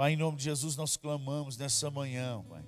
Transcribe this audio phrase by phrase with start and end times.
[0.00, 2.64] Pai, em nome de Jesus, nós clamamos nessa manhã, Pai.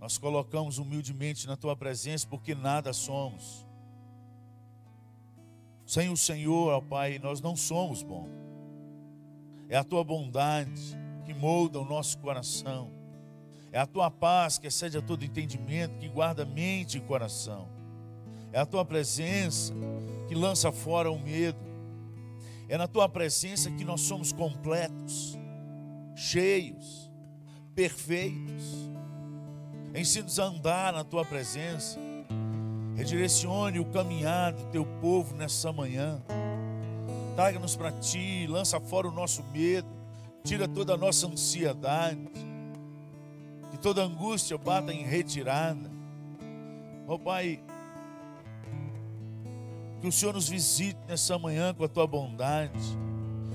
[0.00, 3.66] Nós colocamos humildemente na tua presença, porque nada somos.
[5.84, 8.30] Sem o Senhor, ó Pai, nós não somos bons.
[9.68, 12.90] É a tua bondade que molda o nosso coração.
[13.70, 17.68] É a tua paz que excede a todo entendimento, que guarda mente e coração.
[18.50, 19.74] É a tua presença
[20.26, 21.60] que lança fora o medo.
[22.66, 25.38] É na tua presença que nós somos completos,
[26.20, 27.10] cheios,
[27.74, 28.90] perfeitos.
[29.94, 31.98] Ensina-nos a andar na tua presença.
[32.94, 36.22] Redirecione o caminhar do teu povo nessa manhã.
[37.34, 39.88] Traga-nos para ti, lança fora o nosso medo,
[40.44, 42.28] tira toda a nossa ansiedade,
[43.70, 45.90] que toda angústia bata em retirada.
[47.08, 47.64] Ó oh, Pai,
[50.02, 52.78] que o Senhor nos visite nessa manhã com a tua bondade.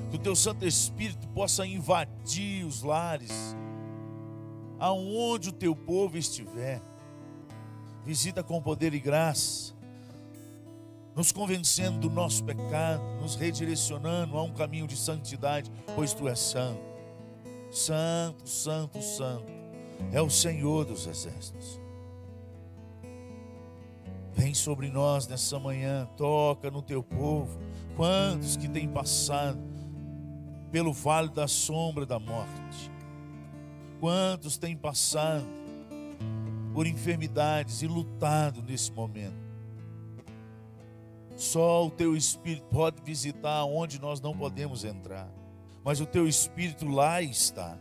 [0.09, 3.55] Que o teu Santo Espírito possa invadir os lares,
[4.79, 6.81] aonde o teu povo estiver.
[8.03, 9.73] Visita com poder e graça,
[11.15, 16.39] nos convencendo do nosso pecado, nos redirecionando a um caminho de santidade, pois tu és
[16.39, 16.81] santo.
[17.71, 19.51] Santo, santo, santo.
[20.11, 21.79] É o Senhor dos exércitos.
[24.33, 27.57] Vem sobre nós nessa manhã, toca no teu povo.
[27.95, 29.57] Quantos que têm passado
[30.75, 32.91] pelo vale da sombra da morte?
[33.97, 35.47] Quantos têm passado
[36.73, 39.37] por enfermidades e lutado nesse momento?
[41.37, 45.29] Só o teu Espírito pode visitar onde nós não podemos entrar,
[45.81, 47.77] mas o teu Espírito lá está.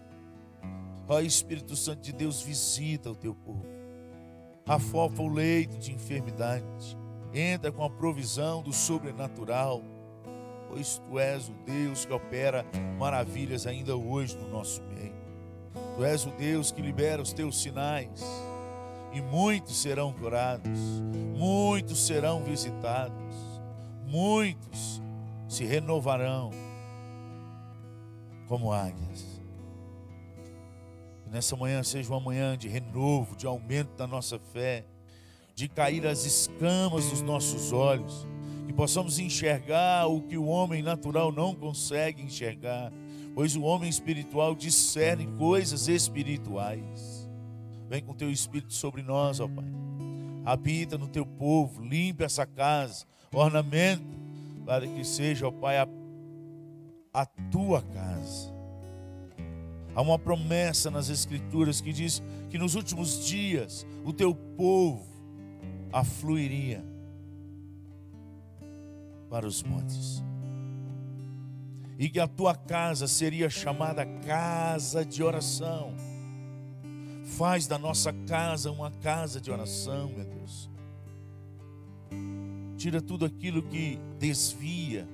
[1.08, 3.66] Ó Espírito Santo de Deus, visita o teu povo
[4.66, 6.96] afofa o leito de enfermidade,
[7.34, 9.82] entra com a provisão do sobrenatural,
[10.68, 12.64] pois tu és o Deus que opera
[12.98, 15.14] maravilhas ainda hoje no nosso meio.
[15.96, 18.24] Tu és o Deus que libera os teus sinais,
[19.12, 20.80] e muitos serão curados,
[21.36, 23.34] muitos serão visitados,
[24.06, 25.00] muitos
[25.48, 26.50] se renovarão
[28.48, 29.34] como águias
[31.34, 34.84] nessa manhã seja uma manhã de renovo, de aumento da nossa fé,
[35.52, 38.24] de cair as escamas dos nossos olhos,
[38.74, 42.92] que possamos enxergar o que o homem natural não consegue enxergar,
[43.32, 47.30] pois o homem espiritual discerne coisas espirituais.
[47.88, 49.64] Vem com teu espírito sobre nós, ó Pai.
[50.44, 54.02] Habita no teu povo, limpa essa casa, ornamento,
[54.66, 55.86] para que seja, ó Pai, a,
[57.12, 58.52] a tua casa
[59.94, 62.20] Há uma promessa nas Escrituras que diz
[62.50, 65.06] que nos últimos dias o teu povo
[65.92, 66.84] afluiria
[69.34, 70.22] para os montes.
[71.98, 75.92] E que a tua casa seria chamada casa de oração.
[77.36, 80.70] Faz da nossa casa uma casa de oração, meu Deus.
[82.76, 85.08] Tira tudo aquilo que desvia,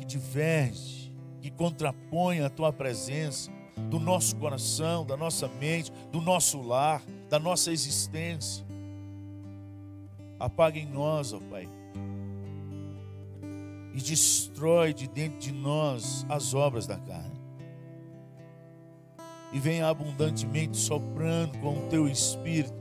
[0.00, 3.48] que diverge que contrapõe a tua presença
[3.88, 8.66] do nosso coração, da nossa mente, do nosso lar, da nossa existência.
[10.40, 11.75] Apaga em nós, ó Pai,
[13.96, 17.40] e destrói de dentro de nós as obras da carne.
[19.54, 22.76] E venha abundantemente soprando com o teu espírito,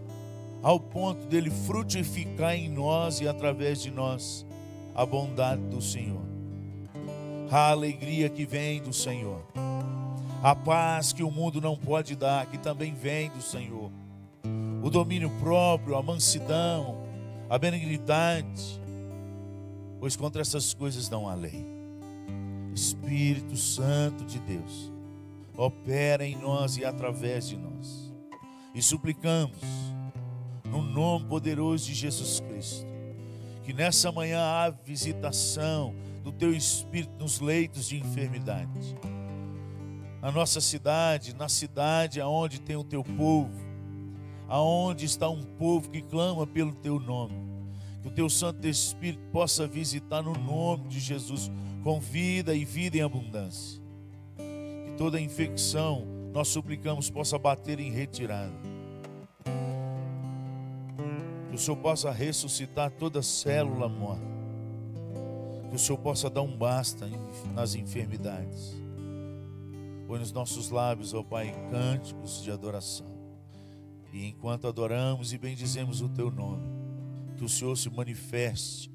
[0.61, 4.45] ao ponto dele frutificar em nós e através de nós
[4.93, 6.25] a bondade do Senhor.
[7.49, 9.41] A alegria que vem do Senhor,
[10.43, 13.89] a paz que o mundo não pode dar, que também vem do Senhor,
[14.83, 16.97] o domínio próprio, a mansidão,
[17.49, 18.81] a benignidade,
[20.05, 21.65] pois contra essas coisas não há lei.
[22.75, 24.93] Espírito Santo de Deus,
[25.57, 28.13] opera em nós e através de nós,
[28.75, 29.57] e suplicamos,
[30.63, 32.85] no nome poderoso de Jesus Cristo,
[33.63, 38.95] que nessa manhã há visitação, do teu espírito nos leitos de enfermidade.
[40.21, 43.59] Na nossa cidade, na cidade aonde tem o teu povo,
[44.47, 47.44] aonde está um povo que clama pelo teu nome.
[48.05, 51.49] Que o teu Santo Espírito possa visitar no nome de Jesus
[51.83, 53.81] com vida e vida em abundância.
[54.37, 58.53] Que toda infecção, nós suplicamos, possa bater em retirada.
[61.49, 64.35] Que o Senhor possa ressuscitar toda célula morta
[65.75, 67.09] que o Senhor possa dar um basta
[67.53, 68.73] nas enfermidades.
[70.07, 73.07] Põe nos nossos lábios, ó Pai, cânticos de adoração.
[74.13, 76.63] E enquanto adoramos e bendizemos o Teu nome,
[77.35, 78.91] que o Senhor se manifeste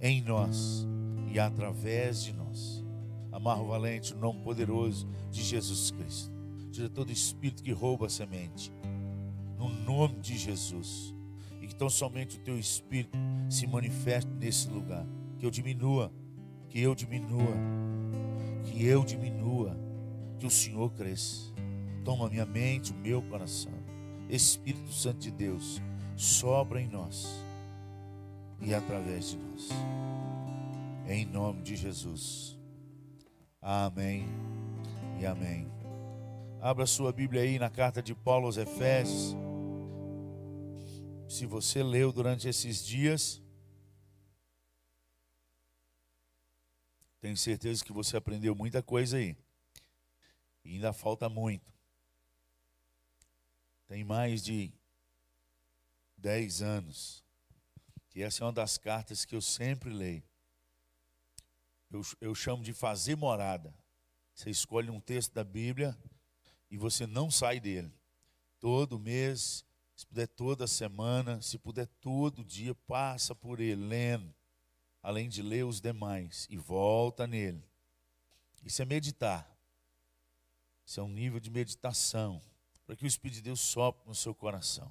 [0.00, 0.86] em nós
[1.32, 2.84] e através de nós.
[3.32, 6.32] Amarro valente, o nome poderoso de Jesus Cristo.
[6.72, 8.72] Tira todo espírito que rouba a semente.
[9.56, 11.14] No nome de Jesus.
[11.60, 13.16] E que tão somente o teu espírito
[13.48, 15.06] se manifeste nesse lugar.
[15.38, 16.12] Que eu diminua,
[16.68, 17.54] que eu diminua,
[18.64, 19.78] que eu diminua,
[20.38, 21.52] que o Senhor cresça.
[22.04, 23.72] Toma minha mente, o meu coração.
[24.28, 25.80] Espírito Santo de Deus,
[26.16, 27.45] sobra em nós
[28.60, 29.68] e através de nós.
[31.08, 32.58] Em nome de Jesus.
[33.60, 34.26] Amém
[35.20, 35.70] e amém.
[36.60, 39.36] Abra sua Bíblia aí na carta de Paulo aos Efésios.
[41.28, 43.42] Se você leu durante esses dias,
[47.20, 49.36] tenho certeza que você aprendeu muita coisa aí.
[50.64, 51.72] E ainda falta muito.
[53.86, 54.72] Tem mais de
[56.16, 57.25] 10 anos
[58.16, 60.22] que essa é uma das cartas que eu sempre leio.
[61.90, 63.74] Eu, eu chamo de fazer morada.
[64.32, 65.94] Você escolhe um texto da Bíblia
[66.70, 67.92] e você não sai dele.
[68.58, 74.34] Todo mês, se puder toda semana, se puder todo dia, passa por ele, lendo,
[75.02, 77.62] além de ler os demais, e volta nele.
[78.64, 79.46] Isso é meditar.
[80.86, 82.40] Isso é um nível de meditação,
[82.86, 84.90] para que o Espírito de Deus sopre no seu coração.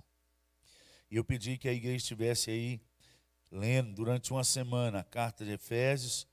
[1.09, 2.79] E eu pedi que a igreja estivesse aí
[3.55, 6.27] lendo durante uma semana a carta de Efésios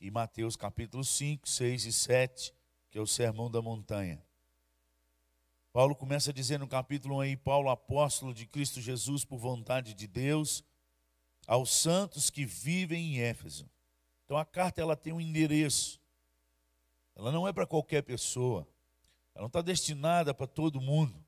[0.00, 2.54] e Mateus capítulo 5, 6 e 7,
[2.90, 4.20] que é o sermão da montanha.
[5.72, 10.08] Paulo começa dizer no capítulo 1 aí, Paulo, apóstolo de Cristo Jesus por vontade de
[10.08, 10.64] Deus,
[11.46, 13.70] aos santos que vivem em Éfeso.
[14.24, 16.00] Então a carta ela tem um endereço.
[17.14, 18.66] Ela não é para qualquer pessoa.
[19.32, 21.24] Ela não está destinada para todo mundo.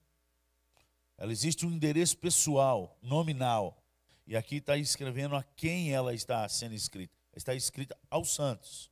[1.16, 3.83] Ela existe um endereço pessoal, nominal.
[4.26, 7.14] E aqui está escrevendo a quem ela está sendo escrita.
[7.34, 8.90] Está escrita aos santos.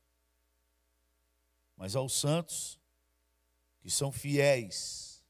[1.76, 2.78] Mas aos santos
[3.80, 5.22] que são fiéis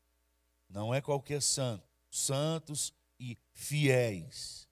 [0.69, 4.69] não é qualquer santo, santos e fiéis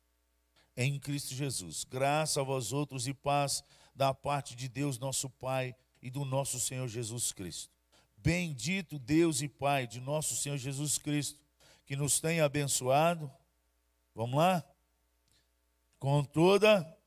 [0.77, 1.85] em Cristo Jesus.
[1.85, 3.63] Graça a vós outros e paz
[3.95, 7.71] da parte de Deus, nosso Pai, e do nosso Senhor Jesus Cristo.
[8.17, 11.39] Bendito Deus e Pai de nosso Senhor Jesus Cristo,
[11.85, 13.31] que nos tem abençoado.
[14.15, 14.65] Vamos lá?
[16.01, 16.99] Com toda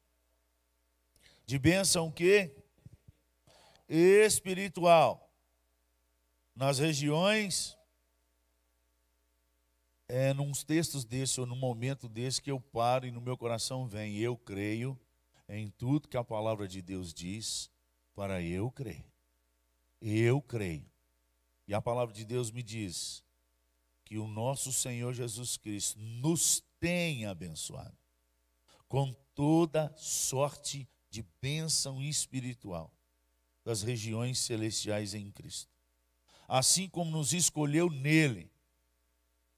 [1.47, 2.55] de bênção que
[3.89, 5.33] espiritual
[6.55, 7.75] nas regiões
[10.07, 13.87] é num textos desse ou num momento desse que eu paro e no meu coração
[13.87, 14.95] vem, eu creio
[15.49, 17.71] em tudo que a palavra de Deus diz
[18.13, 19.03] para eu crer.
[19.99, 20.85] Eu creio.
[21.67, 23.23] E a palavra de Deus me diz
[24.05, 28.02] que o nosso Senhor Jesus Cristo nos tem abençoado
[28.93, 32.93] com toda sorte de bênção espiritual
[33.65, 35.71] das regiões celestiais em Cristo.
[36.47, 38.51] Assim como nos escolheu nele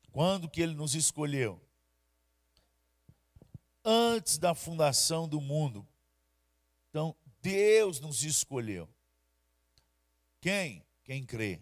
[0.10, 1.62] quando que ele nos escolheu?
[3.84, 5.86] Antes da fundação do mundo.
[6.90, 8.88] Então, Deus nos escolheu.
[10.40, 10.82] Quem?
[11.04, 11.60] Quem crê.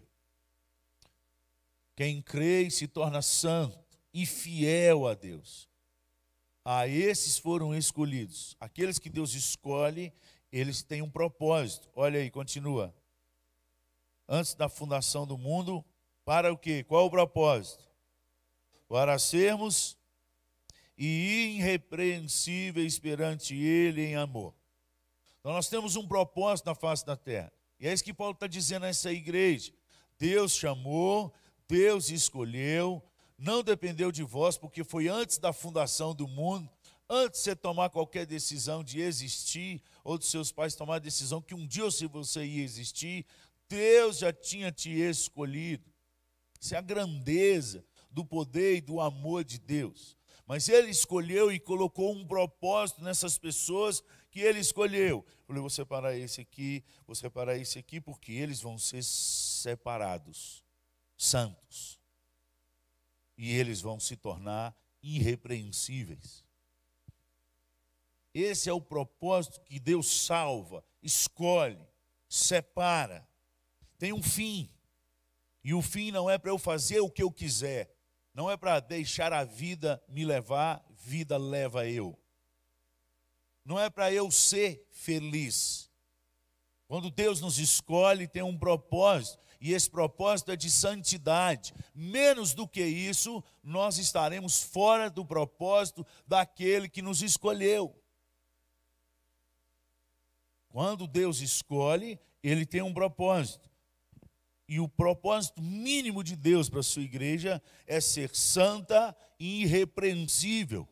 [1.96, 5.73] Quem crê e se torna santo e fiel a Deus.
[6.66, 8.56] A esses foram escolhidos.
[8.60, 10.14] Aqueles que Deus escolhe,
[10.52, 11.90] eles têm um propósito.
[11.96, 12.94] Olha aí, continua.
[14.28, 15.84] Antes da fundação do mundo,
[16.24, 16.84] para o quê?
[16.84, 17.84] Qual o propósito?
[18.94, 19.98] para sermos
[20.96, 24.54] irrepreensíveis perante Ele em amor.
[25.40, 27.52] Então nós temos um propósito na face da terra.
[27.80, 29.74] E é isso que Paulo está dizendo a essa igreja.
[30.20, 31.34] Deus chamou,
[31.68, 33.02] Deus escolheu,
[33.44, 36.70] não dependeu de vós, porque foi antes da fundação do mundo,
[37.10, 41.42] antes de você tomar qualquer decisão de existir, ou de seus pais tomar a decisão
[41.42, 43.26] que um dia se você ia existir,
[43.68, 45.92] Deus já tinha te escolhido.
[46.60, 50.16] Isso é a grandeza do poder e do amor de Deus.
[50.48, 55.26] Mas ele escolheu e colocou um propósito nessas pessoas que ele escolheu.
[55.46, 60.64] Falei, vou separar esse aqui, vou separar esse aqui, porque eles vão ser separados,
[61.18, 62.03] santos.
[63.44, 66.46] E eles vão se tornar irrepreensíveis.
[68.34, 71.86] Esse é o propósito que Deus salva, escolhe,
[72.30, 73.28] separa.
[74.00, 74.70] Tem um fim.
[75.62, 77.94] E o fim não é para eu fazer o que eu quiser,
[78.34, 82.18] não é para deixar a vida me levar, vida leva eu.
[83.66, 85.92] Não é para eu ser feliz.
[86.88, 91.74] Quando Deus nos escolhe, tem um propósito, e esse propósito é de santidade.
[91.96, 97.96] Menos do que isso, nós estaremos fora do propósito daquele que nos escolheu.
[100.68, 103.72] Quando Deus escolhe, ele tem um propósito.
[104.68, 110.86] E o propósito mínimo de Deus para a sua igreja é ser santa e irrepreensível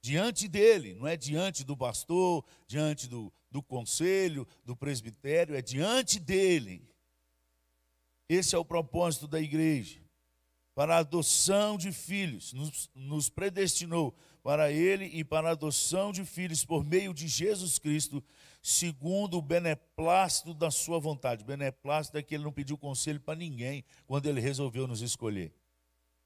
[0.00, 6.20] diante dele, não é diante do pastor, diante do, do conselho, do presbitério, é diante
[6.20, 6.86] dele.
[8.28, 10.00] Esse é o propósito da igreja.
[10.74, 16.24] Para a adoção de filhos, nos, nos predestinou para ele e para a adoção de
[16.24, 18.22] filhos por meio de Jesus Cristo,
[18.60, 21.44] segundo o beneplácito da sua vontade.
[21.44, 25.54] Beneplácito é que ele não pediu conselho para ninguém quando ele resolveu nos escolher.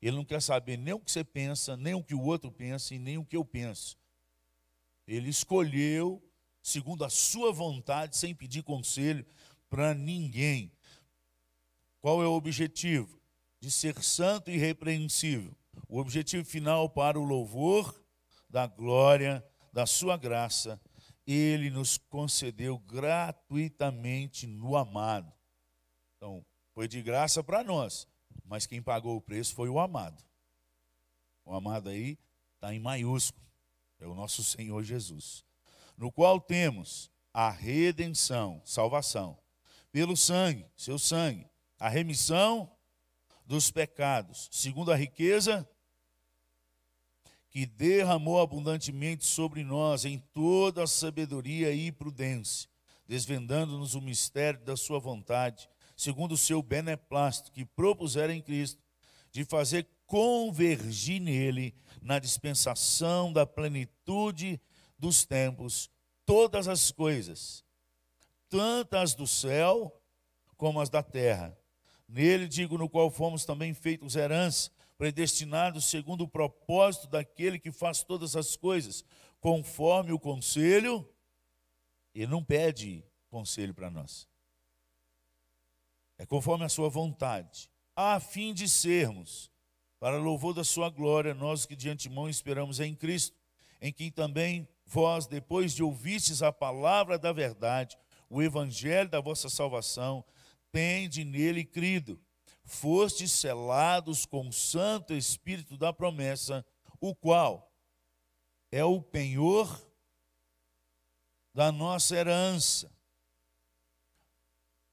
[0.01, 2.95] Ele não quer saber nem o que você pensa, nem o que o outro pensa
[2.95, 3.99] e nem o que eu penso.
[5.07, 6.23] Ele escolheu
[6.63, 9.25] segundo a sua vontade, sem pedir conselho
[9.69, 10.71] para ninguém.
[12.01, 13.21] Qual é o objetivo?
[13.61, 15.57] De ser santo e irrepreensível.
[15.89, 17.95] O objetivo final para o louvor
[18.49, 20.81] da glória, da sua graça,
[21.27, 25.33] ele nos concedeu gratuitamente no amado.
[26.17, 28.09] Então, foi de graça para nós,
[28.45, 30.23] mas quem pagou o preço foi o amado.
[31.45, 32.19] O amado aí
[32.55, 33.47] está em maiúsculo,
[33.99, 35.45] é o nosso Senhor Jesus,
[35.97, 39.39] no qual temos a redenção, salvação,
[39.93, 41.47] pelo sangue, seu sangue,
[41.79, 42.71] a remissão
[43.47, 45.69] dos pecados, segundo a riqueza
[47.51, 52.69] que derramou abundantemente sobre nós em toda a sabedoria e prudência,
[53.07, 58.83] desvendando-nos o mistério da sua vontade, segundo o seu beneplácito, que propusera em Cristo,
[59.33, 64.61] de fazer convergir nele, na dispensação da plenitude
[64.99, 65.91] dos tempos,
[66.25, 67.65] todas as coisas,
[68.49, 70.01] tanto as do céu
[70.57, 71.58] como as da terra.
[72.09, 78.03] Nele, digo, no qual fomos também feitos herança, predestinados segundo o propósito daquele que faz
[78.03, 79.05] todas as coisas,
[79.41, 81.07] conforme o conselho.
[82.15, 84.27] Ele não pede conselho para nós.
[86.17, 89.51] É conforme a sua vontade, a fim de sermos,
[90.01, 93.37] para louvor da sua glória, nós que de antemão esperamos em Cristo,
[93.81, 97.97] em quem também vós, depois de ouvistes a palavra da verdade,
[98.31, 100.25] o evangelho da vossa salvação,
[100.71, 102.21] tende nele crido
[102.69, 106.65] fostes selados com o Santo Espírito da promessa,
[107.01, 107.73] o qual
[108.71, 109.83] é o penhor
[111.55, 112.93] da nossa herança.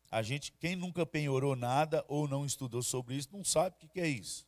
[0.10, 4.00] A gente, quem nunca penhorou nada ou não estudou sobre isso, não sabe o que
[4.00, 4.48] é isso.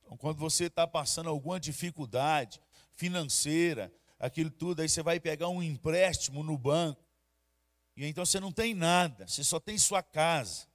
[0.00, 2.58] Então, quando você está passando alguma dificuldade
[2.94, 7.04] financeira, aquilo tudo, aí você vai pegar um empréstimo no banco,
[7.98, 10.68] e então você não tem nada, você só tem sua casa.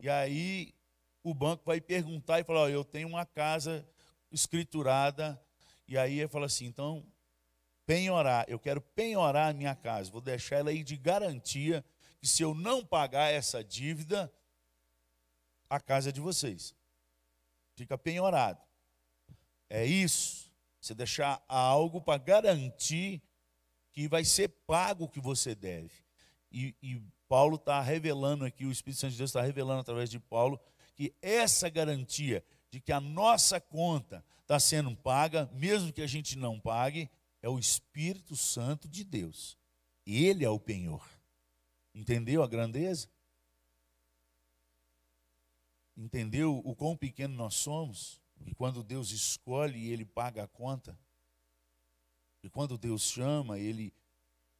[0.00, 0.74] E aí
[1.22, 3.86] o banco vai perguntar e falar: oh, eu tenho uma casa
[4.30, 5.38] escriturada.
[5.86, 7.04] E aí ele fala assim: então,
[7.84, 11.84] penhorar, eu quero penhorar a minha casa, vou deixar ela aí de garantia
[12.18, 14.32] que se eu não pagar essa dívida,
[15.68, 16.74] a casa é de vocês.
[17.74, 18.62] Fica penhorado.
[19.68, 20.50] É isso.
[20.80, 23.20] Você deixar algo para garantir
[23.92, 26.02] que vai ser pago o que você deve.
[26.52, 30.20] E, e Paulo está revelando aqui, o Espírito Santo de Deus está revelando através de
[30.20, 30.60] Paulo,
[30.94, 36.36] que essa garantia de que a nossa conta está sendo paga, mesmo que a gente
[36.36, 39.56] não pague, é o Espírito Santo de Deus.
[40.06, 41.06] Ele é o penhor.
[41.94, 43.08] Entendeu a grandeza?
[45.96, 48.20] Entendeu o quão pequeno nós somos?
[48.46, 50.98] E quando Deus escolhe, ele paga a conta.
[52.42, 53.92] E quando Deus chama, ele,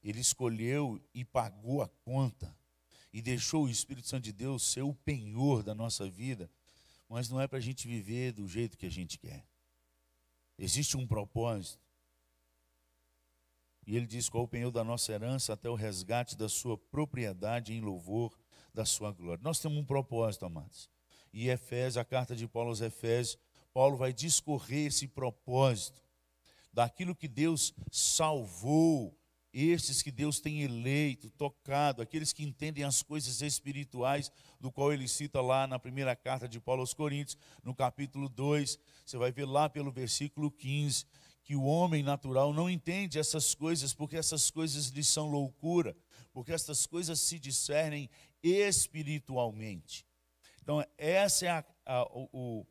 [0.02, 2.54] ele escolheu e pagou a conta
[3.12, 6.50] e deixou o Espírito Santo de Deus ser o penhor da nossa vida,
[7.09, 9.44] mas não é para a gente viver do jeito que a gente quer.
[10.59, 11.78] Existe um propósito.
[13.87, 17.73] E ele diz qual o penhor da nossa herança até o resgate da sua propriedade
[17.73, 18.37] em louvor
[18.73, 19.42] da sua glória.
[19.42, 20.88] Nós temos um propósito, amados.
[21.32, 23.38] E Efésios, a carta de Paulo aos Efésios,
[23.73, 26.00] Paulo vai discorrer esse propósito
[26.73, 29.18] daquilo que Deus salvou
[29.52, 35.06] estes que Deus tem eleito, tocado, aqueles que entendem as coisas espirituais, do qual ele
[35.06, 39.44] cita lá na primeira carta de Paulo aos Coríntios, no capítulo 2, você vai ver
[39.44, 41.04] lá pelo versículo 15,
[41.44, 45.94] que o homem natural não entende essas coisas, porque essas coisas lhe são loucura,
[46.32, 48.09] porque essas coisas se discernem
[48.42, 50.06] espiritualmente.
[50.62, 52.66] Então, essa é a, a, o,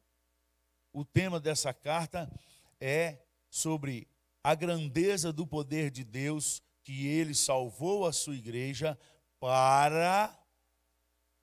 [0.94, 2.32] o tema dessa carta
[2.80, 3.20] é
[3.50, 4.08] sobre
[4.44, 9.00] a grandeza do poder de Deus que ele salvou a sua igreja
[9.40, 10.38] para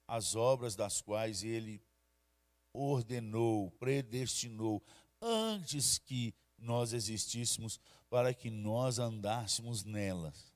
[0.07, 1.83] as obras das quais ele
[2.71, 4.83] ordenou, predestinou,
[5.23, 10.53] antes que nós existíssemos, para que nós andássemos nelas.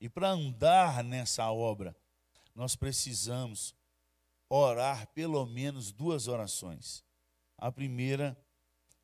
[0.00, 1.96] E para andar nessa obra,
[2.54, 3.74] nós precisamos
[4.48, 7.04] orar pelo menos duas orações.
[7.56, 8.40] A primeira,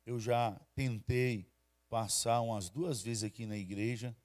[0.05, 1.51] eu já tentei
[1.89, 4.15] passar umas duas vezes aqui na igreja,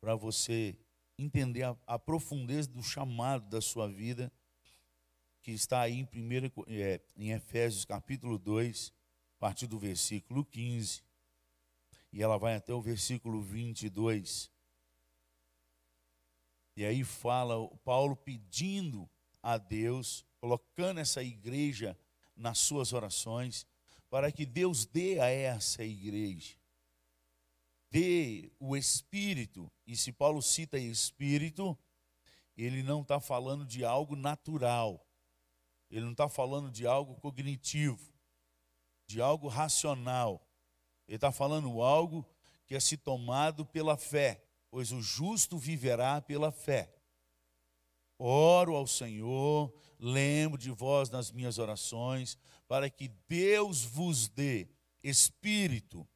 [0.00, 0.76] para você
[1.18, 4.32] entender a, a, profundeza do chamado da sua vida,
[5.42, 8.92] que está aí em, primeiro, é, em Efésios capítulo 2,
[9.36, 11.02] a partir do versículo 15,
[12.12, 14.50] e ela vai até o versículo 22.
[16.76, 19.08] E aí fala Paulo pedindo
[19.42, 21.96] a Deus, colocando essa igreja
[22.36, 23.66] nas suas orações,
[24.08, 26.56] para que Deus dê a essa igreja,
[27.90, 31.76] dê o Espírito, e se Paulo cita Espírito,
[32.56, 35.04] ele não está falando de algo natural,
[35.90, 38.12] ele não está falando de algo cognitivo,
[39.06, 40.46] de algo racional,
[41.08, 42.24] ele está falando algo
[42.66, 46.94] que é se tomado pela fé, pois o justo viverá pela fé.
[48.16, 54.68] Oro ao Senhor, lembro de vós nas minhas orações, para que Deus vos dê
[55.02, 56.06] espírito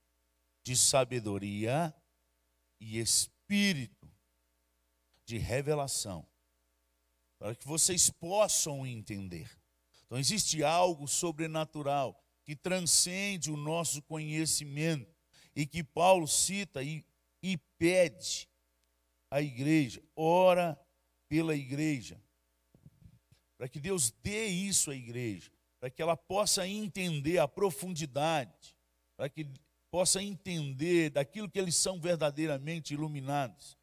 [0.64, 1.94] de sabedoria
[2.80, 4.10] e espírito
[5.26, 6.26] de revelação,
[7.38, 9.50] para que vocês possam entender.
[10.06, 15.14] Então, existe algo sobrenatural que transcende o nosso conhecimento
[15.54, 17.04] e que Paulo cita e,
[17.42, 18.48] e pede
[19.30, 20.78] à igreja, ora
[21.28, 22.22] pela igreja,
[23.56, 28.76] para que Deus dê isso à igreja, para que ela possa entender a profundidade,
[29.16, 29.46] para que
[29.94, 33.78] possa entender daquilo que eles são verdadeiramente iluminados.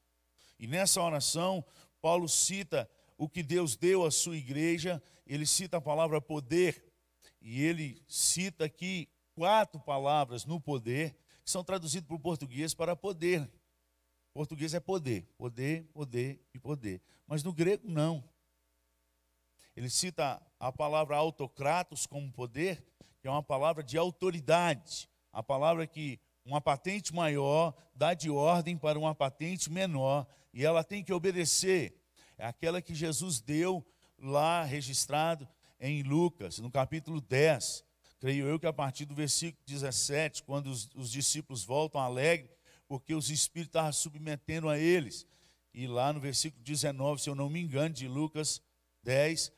[0.59, 1.63] E nessa oração,
[2.01, 6.83] Paulo cita o que Deus deu à sua igreja, ele cita a palavra poder,
[7.41, 11.15] e ele cita aqui quatro palavras no poder,
[11.45, 13.49] que são traduzidas para o português para poder.
[14.33, 17.01] Português é poder, poder, poder e poder.
[17.25, 18.21] Mas no grego não.
[19.77, 22.85] Ele cita a palavra autocratos como poder,
[23.21, 28.77] que é uma palavra de autoridade, a palavra que uma patente maior dá de ordem
[28.77, 31.96] para uma patente menor, e ela tem que obedecer.
[32.37, 33.85] É aquela que Jesus deu
[34.17, 35.48] lá registrado
[35.79, 37.83] em Lucas, no capítulo 10.
[38.20, 42.51] Creio eu que a partir do versículo 17, quando os, os discípulos voltam alegres,
[42.87, 45.25] porque os espíritos estavam submetendo a eles.
[45.74, 48.61] E lá no versículo 19, se eu não me engano, de Lucas
[49.03, 49.51] 10,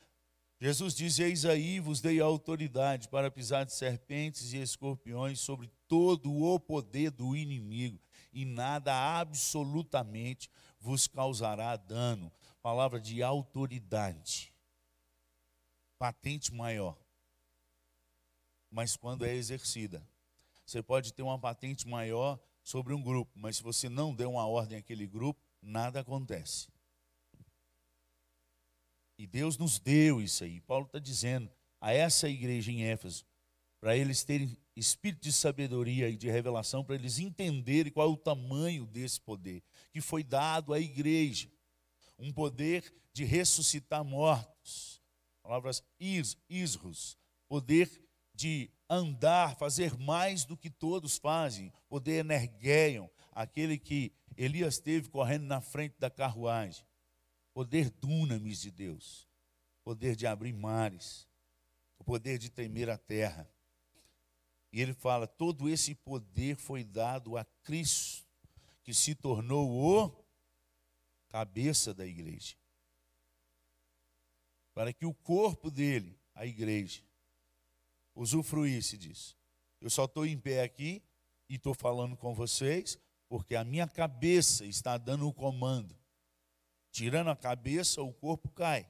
[0.64, 6.32] Jesus diz: Eis aí vos dei autoridade para pisar de serpentes e escorpiões sobre todo
[6.32, 8.00] o poder do inimigo,
[8.32, 10.50] e nada absolutamente
[10.80, 12.32] vos causará dano.
[12.62, 14.54] Palavra de autoridade
[15.98, 16.96] patente maior.
[18.70, 20.02] Mas quando é exercida,
[20.64, 24.46] você pode ter uma patente maior sobre um grupo, mas se você não der uma
[24.46, 26.72] ordem àquele grupo, nada acontece.
[29.24, 30.60] E Deus nos deu isso aí.
[30.60, 33.24] Paulo está dizendo a essa igreja em Éfeso,
[33.80, 38.18] para eles terem espírito de sabedoria e de revelação, para eles entenderem qual é o
[38.18, 41.50] tamanho desse poder que foi dado à igreja.
[42.18, 45.02] Um poder de ressuscitar mortos
[45.42, 47.90] palavras is, isros, poder
[48.34, 55.44] de andar, fazer mais do que todos fazem, poder energeiam, aquele que Elias teve correndo
[55.44, 56.84] na frente da carruagem,
[57.54, 59.26] poder dunamis de Deus,
[59.82, 61.26] poder de abrir mares,
[61.98, 63.50] o poder de temer a terra.
[64.70, 68.26] E ele fala: todo esse poder foi dado a Cristo,
[68.82, 70.24] que se tornou o
[71.30, 72.54] cabeça da igreja
[74.74, 77.00] para que o corpo dele, a igreja,
[78.14, 79.36] usufruísse disso.
[79.80, 81.02] Eu só estou em pé aqui
[81.48, 85.96] e estou falando com vocês porque a minha cabeça está dando o comando.
[86.94, 88.88] Tirando a cabeça, o corpo cai.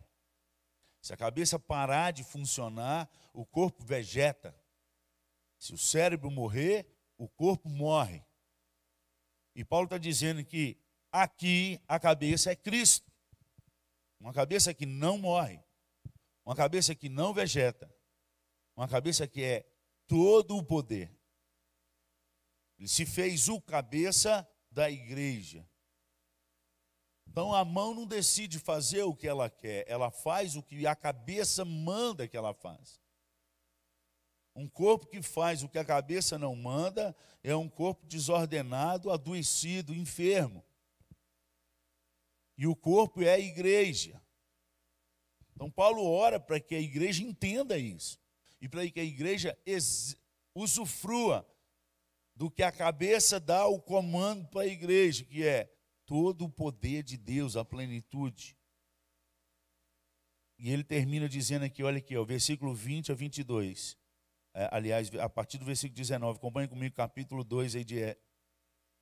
[1.01, 4.55] Se a cabeça parar de funcionar, o corpo vegeta.
[5.59, 6.87] Se o cérebro morrer,
[7.17, 8.23] o corpo morre.
[9.55, 10.79] E Paulo está dizendo que
[11.11, 13.11] aqui a cabeça é Cristo.
[14.21, 15.64] Uma cabeça que não morre.
[16.45, 17.90] Uma cabeça que não vegeta.
[18.77, 19.67] Uma cabeça que é
[20.07, 21.11] todo o poder.
[22.79, 25.67] Ele se fez o cabeça da igreja.
[27.35, 30.94] Então a mão não decide fazer o que ela quer, ela faz o que a
[30.94, 33.01] cabeça manda que ela faça.
[34.55, 39.92] Um corpo que faz o que a cabeça não manda é um corpo desordenado, adoecido,
[39.92, 40.64] enfermo.
[42.57, 44.23] E o corpo é a igreja.
[45.57, 48.16] Então, Paulo ora para que a igreja entenda isso
[48.61, 49.59] e para que a igreja
[50.55, 51.44] usufrua
[52.33, 55.74] do que a cabeça dá o comando para a igreja, que é
[56.07, 58.57] todo o poder de Deus, a plenitude.
[60.59, 63.97] E ele termina dizendo aqui, olha aqui, ó, versículo 20 a 22.
[64.55, 68.17] É, aliás, a partir do versículo 19, acompanhe comigo capítulo 2 aí de,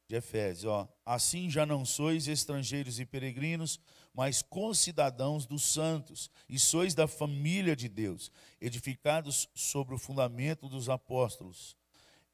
[0.09, 0.65] de Efésios.
[0.65, 0.88] Ó.
[1.05, 3.79] Assim já não sois estrangeiros e peregrinos,
[4.15, 10.88] mas concidadãos dos santos, e sois da família de Deus, edificados sobre o fundamento dos
[10.88, 11.77] apóstolos,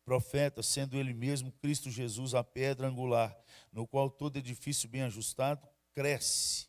[0.09, 3.39] profetas, sendo ele mesmo Cristo Jesus a pedra angular,
[3.71, 6.67] no qual todo edifício bem ajustado cresce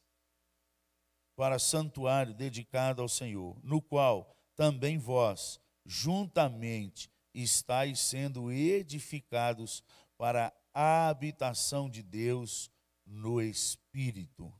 [1.38, 9.82] para santuário dedicado ao Senhor, no qual também vós juntamente estáis sendo edificados
[10.18, 12.70] para a habitação de Deus
[13.06, 14.54] no Espírito.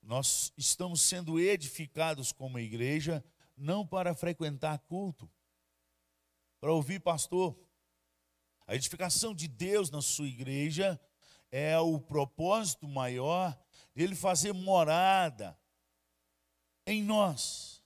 [0.00, 3.22] Nós estamos sendo edificados como igreja,
[3.54, 5.30] não para frequentar culto,
[6.62, 7.58] para ouvir pastor.
[8.68, 10.98] A edificação de Deus na sua igreja
[11.50, 13.60] é o propósito maior
[13.92, 15.58] dele fazer morada
[16.86, 17.82] em nós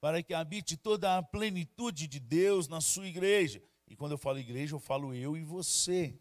[0.00, 3.60] para que habite toda a plenitude de Deus na sua igreja.
[3.88, 6.16] E quando eu falo igreja, eu falo eu e você.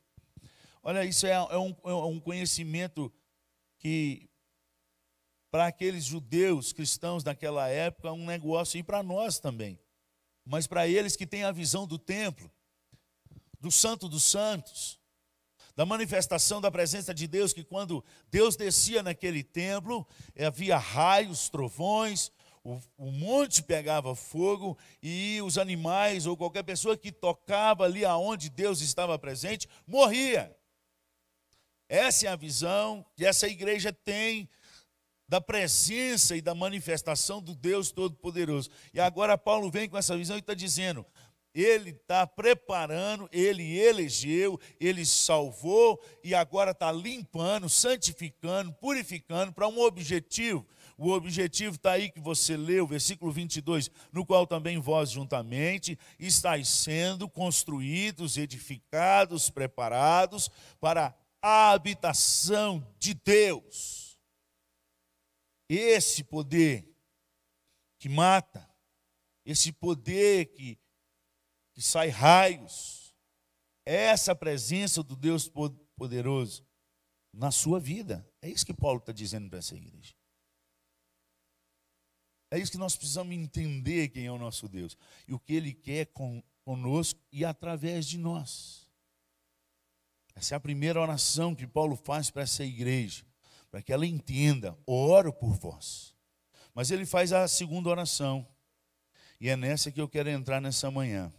[0.82, 3.14] Olha, isso é, é, um, é um conhecimento
[3.78, 4.28] que,
[5.52, 9.80] para aqueles judeus cristãos daquela época, é um negócio, e para nós também.
[10.48, 12.50] Mas para eles que têm a visão do templo,
[13.60, 15.00] do Santo dos Santos,
[15.76, 20.08] da manifestação da presença de Deus, que quando Deus descia naquele templo,
[20.40, 22.32] havia raios, trovões,
[22.64, 28.50] o, o monte pegava fogo e os animais ou qualquer pessoa que tocava ali aonde
[28.50, 30.56] Deus estava presente morria.
[31.90, 34.50] Essa é a visão que essa igreja tem
[35.28, 38.70] da presença e da manifestação do Deus Todo-Poderoso.
[38.94, 41.06] E agora Paulo vem com essa visão e está dizendo:
[41.54, 49.80] ele está preparando, ele elegeu, ele salvou e agora está limpando, santificando, purificando para um
[49.80, 50.66] objetivo
[50.98, 56.68] o objetivo está aí que você leu, versículo 22, no qual também vós juntamente estáis
[56.68, 64.07] sendo construídos, edificados, preparados para a habitação de Deus.
[65.70, 66.88] Esse poder
[68.00, 68.70] que mata,
[69.46, 70.78] esse poder que,
[71.74, 73.16] que sai raios,
[73.86, 75.50] essa presença do Deus
[75.96, 76.66] poderoso
[77.34, 78.28] na sua vida.
[78.42, 80.16] É isso que Paulo está dizendo para essa igreja.
[82.50, 85.74] É isso que nós precisamos entender quem é o nosso Deus e o que Ele
[85.74, 88.90] quer com, conosco e através de nós.
[90.34, 93.26] Essa é a primeira oração que Paulo faz para essa igreja,
[93.70, 96.16] para que ela entenda: oro por vós.
[96.74, 98.48] Mas ele faz a segunda oração,
[99.40, 101.34] e é nessa que eu quero entrar nessa manhã.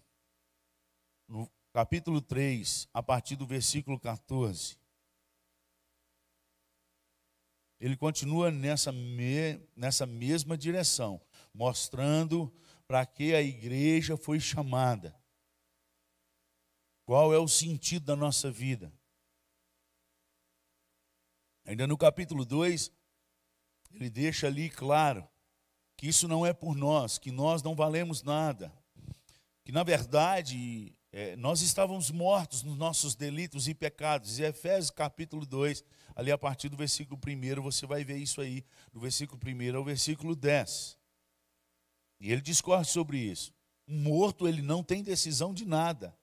[1.29, 4.79] No capítulo 3, a partir do versículo 14
[7.81, 11.21] ele continua nessa, me, nessa mesma direção,
[11.55, 12.53] mostrando
[12.87, 15.17] para que a igreja foi chamada.
[17.05, 18.93] Qual é o sentido da nossa vida?
[21.69, 22.91] Ainda no capítulo 2,
[23.93, 25.29] ele deixa ali claro
[25.99, 28.73] que isso não é por nós, que nós não valemos nada,
[29.67, 34.39] que na verdade é, nós estávamos mortos nos nossos delitos e pecados.
[34.39, 35.85] E Efésios capítulo 2
[36.17, 39.85] ali a partir do versículo 1, você vai ver isso aí, do versículo 1 ao
[39.85, 40.99] versículo 10.
[42.19, 43.53] E ele discorre sobre isso.
[43.87, 46.17] Um morto, ele não tem decisão de nada.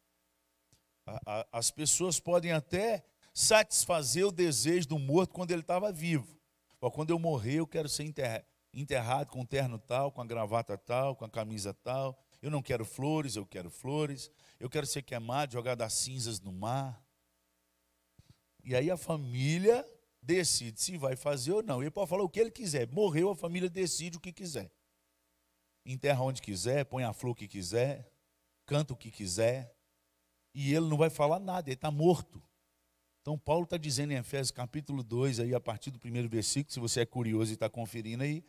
[1.51, 6.39] As pessoas podem até satisfazer o desejo do morto quando ele estava vivo.
[6.93, 8.03] Quando eu morrer, eu quero ser
[8.73, 12.17] enterrado com terno tal, com a gravata tal, com a camisa tal.
[12.41, 14.31] Eu não quero flores, eu quero flores.
[14.59, 17.03] Eu quero ser queimado, jogado as cinzas no mar.
[18.63, 19.85] E aí a família
[20.21, 21.81] decide se vai fazer ou não.
[21.81, 22.87] Ele pode falar o que ele quiser.
[22.87, 24.71] Morreu, a família decide o que quiser.
[25.85, 28.09] Enterra onde quiser, põe a flor que quiser,
[28.65, 29.75] canta o que quiser.
[30.53, 32.41] E ele não vai falar nada, ele está morto.
[33.25, 36.79] Então, Paulo está dizendo em Efésios capítulo 2, aí, a partir do primeiro versículo, se
[36.79, 38.45] você é curioso e está conferindo aí,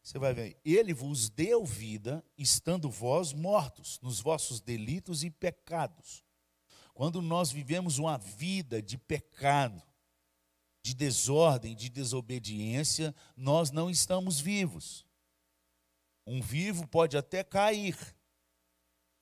[0.00, 0.56] você vai ver.
[0.64, 6.22] Ele vos deu vida, estando vós mortos nos vossos delitos e pecados
[7.00, 9.82] quando nós vivemos uma vida de pecado,
[10.82, 15.06] de desordem, de desobediência, nós não estamos vivos.
[16.26, 17.96] Um vivo pode até cair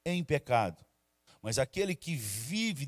[0.04, 0.84] em pecado,
[1.40, 2.84] mas aquele que vive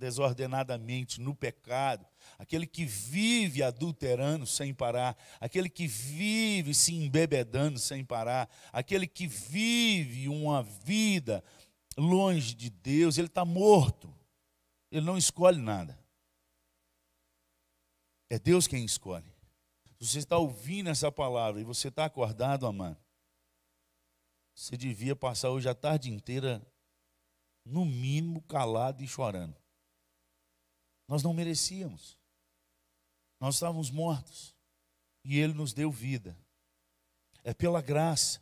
[0.00, 2.06] desordenadamente no pecado,
[2.38, 9.26] aquele que vive adulterando sem parar, aquele que vive se embebedando sem parar, aquele que
[9.26, 11.44] vive uma vida
[11.96, 14.12] longe de Deus, ele está morto.
[14.90, 15.96] Ele não escolhe nada.
[18.28, 19.30] É Deus quem escolhe.
[20.00, 22.98] Você está ouvindo essa palavra e você está acordado, amado,
[24.54, 26.66] você devia passar hoje a tarde inteira,
[27.64, 29.59] no mínimo, calado e chorando.
[31.10, 32.16] Nós não merecíamos.
[33.40, 34.54] Nós estávamos mortos.
[35.24, 36.38] E Ele nos deu vida.
[37.42, 38.40] É pela graça,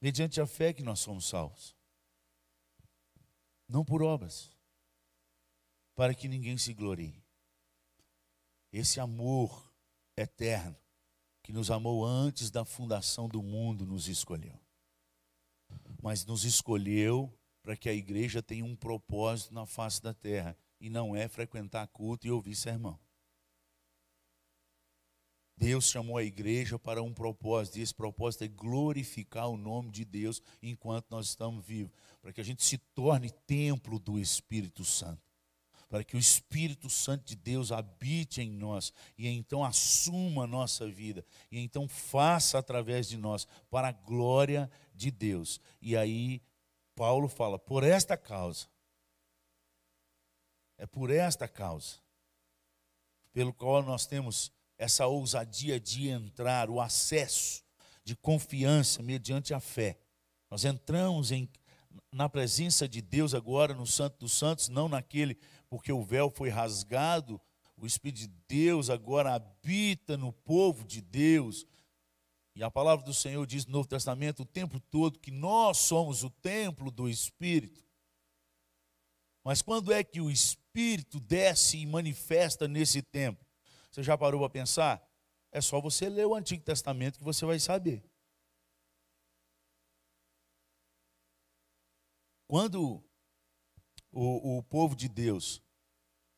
[0.00, 1.76] mediante a fé, que nós somos salvos.
[3.68, 4.50] Não por obras,
[5.94, 7.22] para que ninguém se glorie.
[8.72, 9.70] Esse amor
[10.16, 10.74] eterno,
[11.42, 14.58] que nos amou antes da fundação do mundo, nos escolheu.
[16.02, 17.30] Mas nos escolheu
[17.62, 21.86] para que a igreja tenha um propósito na face da terra, e não é frequentar
[21.86, 22.98] culto e ouvir sermão.
[25.56, 30.04] Deus chamou a igreja para um propósito, e esse propósito é glorificar o nome de
[30.04, 35.22] Deus enquanto nós estamos vivos, para que a gente se torne templo do Espírito Santo
[35.88, 40.88] para que o Espírito Santo de Deus habite em nós e então assuma a nossa
[40.88, 45.60] vida e então faça através de nós para a glória de Deus.
[45.82, 46.40] E aí
[46.94, 48.68] Paulo fala: por esta causa,
[50.82, 52.00] é por esta causa,
[53.32, 57.62] pelo qual nós temos essa ousadia de entrar, o acesso
[58.02, 59.96] de confiança mediante a fé.
[60.50, 61.48] Nós entramos em,
[62.10, 65.38] na presença de Deus agora no Santo dos Santos, não naquele
[65.70, 67.40] porque o véu foi rasgado,
[67.76, 71.64] o Espírito de Deus agora habita no povo de Deus.
[72.56, 76.24] E a palavra do Senhor diz no Novo Testamento o tempo todo que nós somos
[76.24, 77.84] o templo do Espírito.
[79.44, 80.61] Mas quando é que o Espírito
[81.20, 83.44] desce e manifesta nesse templo?
[83.90, 85.06] Você já parou para pensar?
[85.50, 88.02] É só você ler o Antigo Testamento que você vai saber.
[92.48, 93.02] Quando
[94.10, 95.62] o, o povo de Deus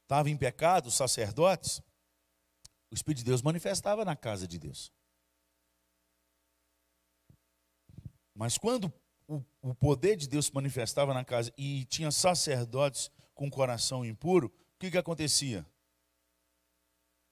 [0.02, 1.80] estava em pecado, os sacerdotes,
[2.90, 4.92] o Espírito de Deus manifestava na casa de Deus.
[8.34, 8.92] Mas quando
[9.26, 14.46] o, o poder de Deus se manifestava na casa e tinha sacerdotes com coração impuro,
[14.46, 15.66] o que, que acontecia?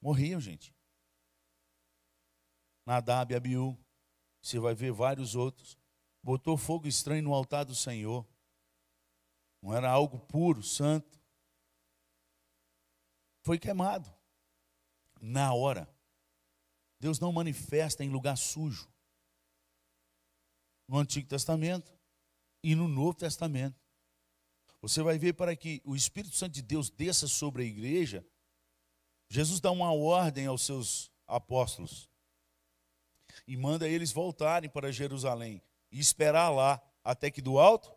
[0.01, 0.75] Morriam, gente.
[2.85, 3.79] Nadab e Abiú,
[4.43, 5.79] você vai ver vários outros,
[6.23, 8.27] botou fogo estranho no altar do Senhor.
[9.63, 11.21] Não era algo puro, santo.
[13.43, 14.13] Foi queimado.
[15.21, 15.89] Na hora.
[16.99, 18.93] Deus não manifesta em lugar sujo.
[20.89, 21.93] No Antigo Testamento
[22.63, 23.82] e no Novo Testamento.
[24.83, 28.27] Você vai ver para que o Espírito Santo de Deus desça sobre a igreja.
[29.29, 32.11] Jesus dá uma ordem aos seus apóstolos
[33.47, 37.95] e manda eles voltarem para Jerusalém e esperar lá até que do alto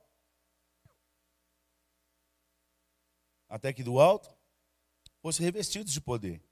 [3.49, 4.33] até que do alto
[5.21, 6.43] fossem revestidos de poder.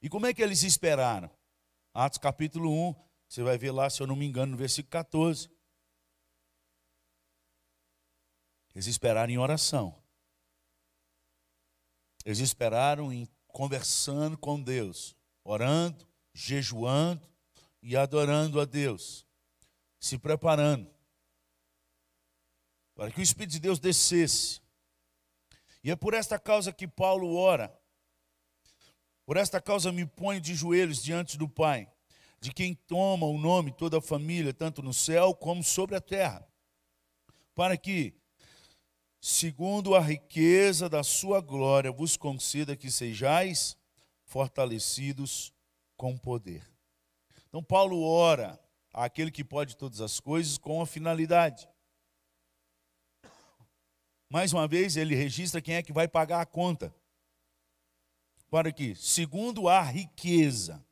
[0.00, 1.30] E como é que eles esperaram?
[1.92, 2.94] Atos capítulo 1,
[3.28, 5.50] você vai ver lá, se eu não me engano, no versículo 14.
[8.74, 10.02] Eles esperaram em oração.
[12.24, 17.28] Eles esperaram em conversando com Deus, orando, jejuando
[17.80, 19.24] e adorando a Deus,
[20.00, 20.92] se preparando
[22.94, 24.60] para que o Espírito de Deus descesse
[25.82, 27.78] e é por esta causa que Paulo ora.
[29.26, 31.90] Por esta causa me ponho de joelhos diante do Pai,
[32.40, 36.46] de quem toma o nome toda a família, tanto no céu como sobre a terra,
[37.54, 38.14] para que,
[39.26, 43.76] segundo a riqueza da sua glória, vos conceda que sejais
[44.24, 45.52] fortalecidos
[45.96, 46.62] com poder.
[47.48, 48.60] Então, Paulo ora
[48.92, 51.68] àquele que pode todas as coisas com a finalidade
[54.34, 56.92] mais uma vez, ele registra quem é que vai pagar a conta.
[58.50, 60.84] Para que, segundo a riqueza,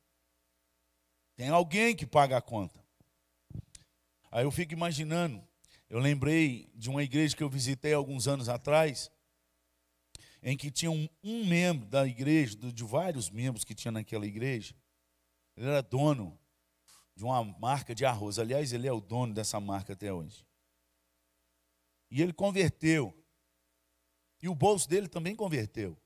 [1.34, 2.80] tem alguém que paga a conta.
[4.30, 5.42] Aí eu fico imaginando,
[5.92, 9.10] eu lembrei de uma igreja que eu visitei alguns anos atrás,
[10.42, 14.74] em que tinha um, um membro da igreja, de vários membros que tinha naquela igreja,
[15.54, 16.40] ele era dono
[17.14, 18.38] de uma marca de arroz.
[18.38, 20.46] Aliás, ele é o dono dessa marca até hoje.
[22.10, 23.14] E ele converteu
[24.40, 26.00] e o bolso dele também converteu.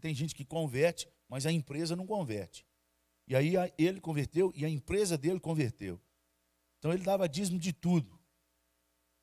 [0.00, 2.66] Tem gente que converte, mas a empresa não converte.
[3.28, 6.00] E aí ele converteu e a empresa dele converteu.
[6.78, 8.15] Então ele dava dízimo de tudo.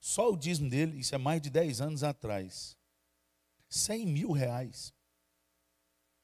[0.03, 2.77] Só o dízimo dele, isso é mais de 10 anos atrás.
[3.69, 4.93] 100 mil reais.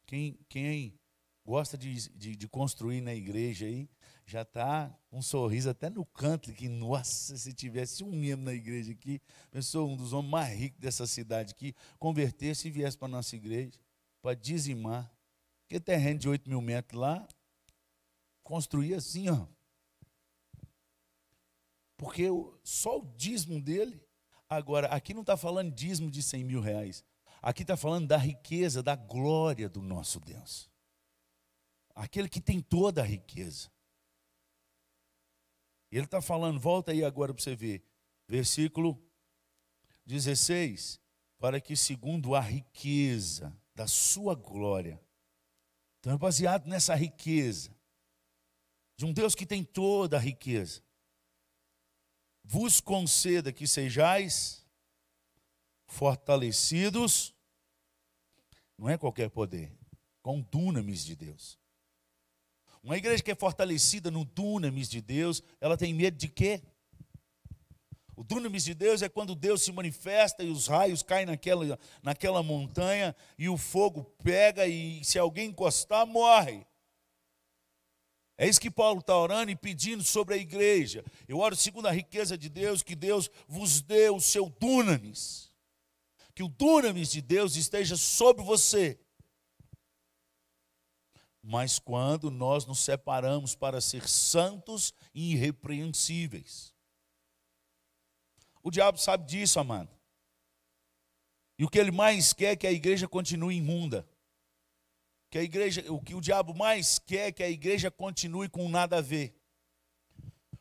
[0.06, 1.00] Quem, quem
[1.46, 3.90] gosta de, de, de construir na igreja aí,
[4.26, 8.92] já está um sorriso até no canto, que, nossa, se tivesse um membro na igreja
[8.92, 13.12] aqui, pensou um dos homens mais ricos dessa cidade aqui, convertesse e viesse para a
[13.12, 13.80] nossa igreja,
[14.22, 15.10] para dizimar.
[15.62, 17.26] Porque terreno de 8 mil metros lá,
[18.44, 19.48] construir assim, ó.
[22.00, 22.28] Porque
[22.64, 24.02] só o dízimo dele.
[24.48, 27.04] Agora, aqui não está falando dízimo de 100 mil reais.
[27.42, 30.72] Aqui está falando da riqueza, da glória do nosso Deus.
[31.94, 33.70] Aquele que tem toda a riqueza.
[35.92, 37.84] Ele está falando, volta aí agora para você ver.
[38.26, 38.98] Versículo
[40.06, 41.02] 16.
[41.38, 45.02] Para que, segundo a riqueza da sua glória,
[46.00, 47.76] então é baseado nessa riqueza,
[48.96, 50.82] de um Deus que tem toda a riqueza,
[52.52, 54.66] vos conceda que sejais
[55.86, 57.32] fortalecidos,
[58.76, 59.72] não é qualquer poder,
[60.24, 61.60] com dunamis de Deus.
[62.82, 66.64] Uma igreja que é fortalecida no dunamis de Deus, ela tem medo de quê?
[68.16, 72.42] O dunamis de Deus é quando Deus se manifesta e os raios caem naquela, naquela
[72.42, 76.66] montanha e o fogo pega e se alguém encostar, morre.
[78.42, 81.04] É isso que Paulo está orando e pedindo sobre a igreja.
[81.28, 85.52] Eu oro segundo a riqueza de Deus, que Deus vos dê o seu dunamis.
[86.34, 88.98] Que o dunamis de Deus esteja sobre você.
[91.44, 96.74] Mas quando nós nos separamos para ser santos e irrepreensíveis.
[98.64, 99.94] O diabo sabe disso, amado.
[101.58, 104.08] E o que ele mais quer é que a igreja continue imunda.
[105.30, 108.68] Que a igreja, o que o diabo mais quer é que a igreja continue com
[108.68, 109.36] nada a ver.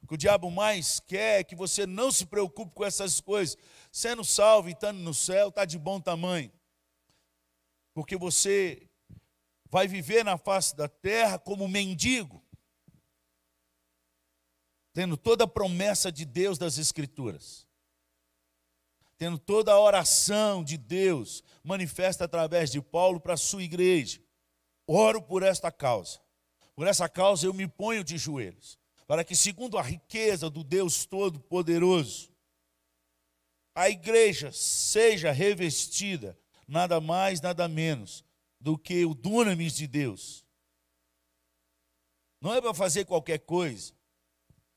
[0.03, 3.57] O que o diabo mais quer é que você não se preocupe com essas coisas.
[3.91, 6.53] Sendo salvo e estando no céu, está de bom tamanho.
[7.95, 8.89] Porque você
[9.71, 12.43] vai viver na face da terra como mendigo,
[14.93, 17.69] tendo toda a promessa de Deus das Escrituras
[19.19, 24.21] tendo toda a oração de Deus manifesta através de Paulo para a sua igreja.
[24.91, 26.19] Oro por esta causa.
[26.75, 31.05] Por essa causa eu me ponho de joelhos, para que, segundo a riqueza do Deus
[31.05, 32.33] Todo-Poderoso,
[33.75, 38.25] a igreja seja revestida, nada mais, nada menos,
[38.59, 40.45] do que o dunamis de Deus.
[42.41, 43.93] Não é para fazer qualquer coisa.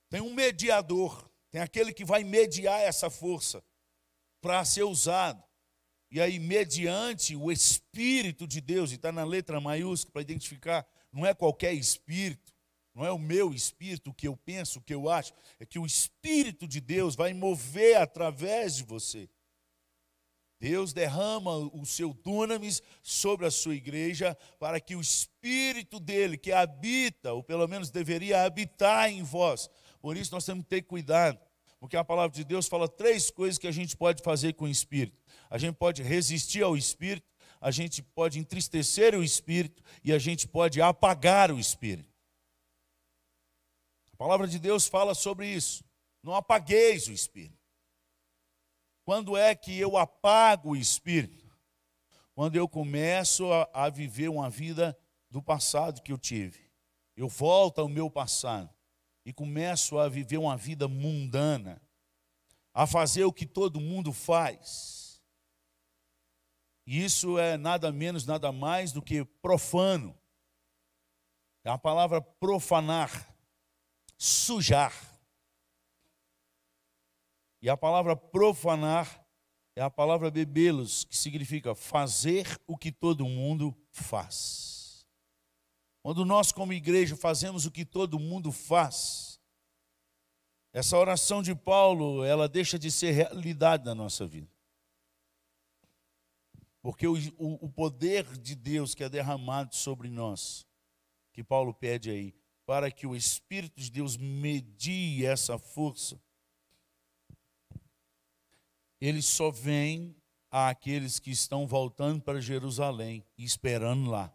[0.09, 3.63] Tem um mediador, tem aquele que vai mediar essa força
[4.41, 5.41] para ser usado.
[6.11, 11.25] E aí, mediante o Espírito de Deus, e está na letra maiúscula para identificar, não
[11.25, 12.53] é qualquer espírito,
[12.93, 15.79] não é o meu espírito, o que eu penso, o que eu acho, é que
[15.79, 19.29] o Espírito de Deus vai mover através de você.
[20.59, 26.51] Deus derrama o seu dunamis sobre a sua igreja para que o Espírito dele, que
[26.51, 29.69] habita, ou pelo menos deveria habitar em vós,
[30.01, 31.39] por isso nós temos que ter cuidado
[31.81, 34.69] porque a palavra de Deus fala três coisas que a gente pode fazer com o
[34.69, 35.17] Espírito.
[35.51, 40.47] A gente pode resistir ao Espírito, a gente pode entristecer o Espírito e a gente
[40.47, 42.09] pode apagar o Espírito.
[44.13, 45.83] A palavra de Deus fala sobre isso.
[46.23, 47.59] Não apagueis o Espírito.
[49.03, 51.45] Quando é que eu apago o Espírito?
[52.33, 54.97] Quando eu começo a, a viver uma vida
[55.29, 56.71] do passado que eu tive.
[57.17, 58.73] Eu volto ao meu passado
[59.25, 61.81] e começo a viver uma vida mundana,
[62.73, 65.00] a fazer o que todo mundo faz.
[66.91, 70.13] E isso é nada menos, nada mais do que profano.
[71.63, 73.33] É a palavra profanar,
[74.17, 74.93] sujar.
[77.61, 79.25] E a palavra profanar
[79.73, 85.07] é a palavra bebelos, que significa fazer o que todo mundo faz.
[86.03, 89.39] Quando nós, como igreja, fazemos o que todo mundo faz,
[90.73, 94.51] essa oração de Paulo, ela deixa de ser realidade na nossa vida.
[96.81, 100.65] Porque o, o, o poder de Deus que é derramado sobre nós,
[101.31, 102.33] que Paulo pede aí,
[102.65, 106.19] para que o Espírito de Deus medie essa força,
[108.99, 110.15] ele só vem
[110.49, 114.33] àqueles que estão voltando para Jerusalém e esperando lá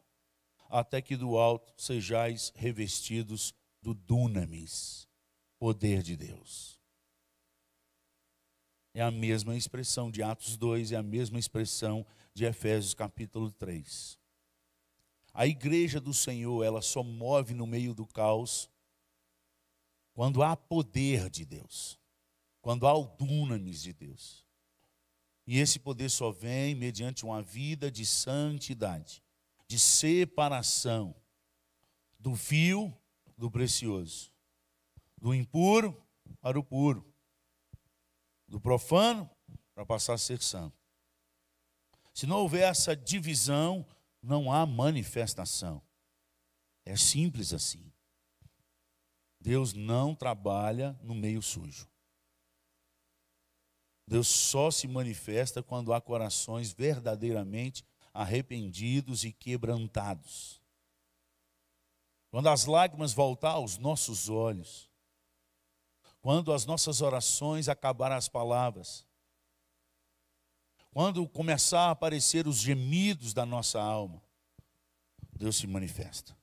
[0.68, 5.08] até que do alto sejais revestidos do dunamis,
[5.58, 6.80] poder de Deus.
[8.92, 12.06] É a mesma expressão de Atos 2, é a mesma expressão
[12.36, 14.18] de Efésios capítulo 3.
[15.32, 18.70] A igreja do Senhor, ela só move no meio do caos
[20.12, 21.98] quando há poder de Deus,
[22.60, 24.44] quando há o dunamis de Deus.
[25.46, 29.24] E esse poder só vem mediante uma vida de santidade
[29.66, 31.16] de separação
[32.18, 32.94] do vil
[33.34, 34.30] do precioso,
[35.16, 35.98] do impuro
[36.42, 37.02] para o puro,
[38.46, 39.30] do profano
[39.74, 40.75] para passar a ser santo.
[42.16, 43.86] Se não houver essa divisão,
[44.22, 45.82] não há manifestação.
[46.82, 47.92] É simples assim.
[49.38, 51.86] Deus não trabalha no meio sujo.
[54.08, 60.58] Deus só se manifesta quando há corações verdadeiramente arrependidos e quebrantados.
[62.30, 64.90] Quando as lágrimas voltar aos nossos olhos,
[66.22, 69.06] quando as nossas orações acabar as palavras,
[70.96, 74.22] quando começar a aparecer os gemidos da nossa alma,
[75.30, 76.34] Deus se manifesta.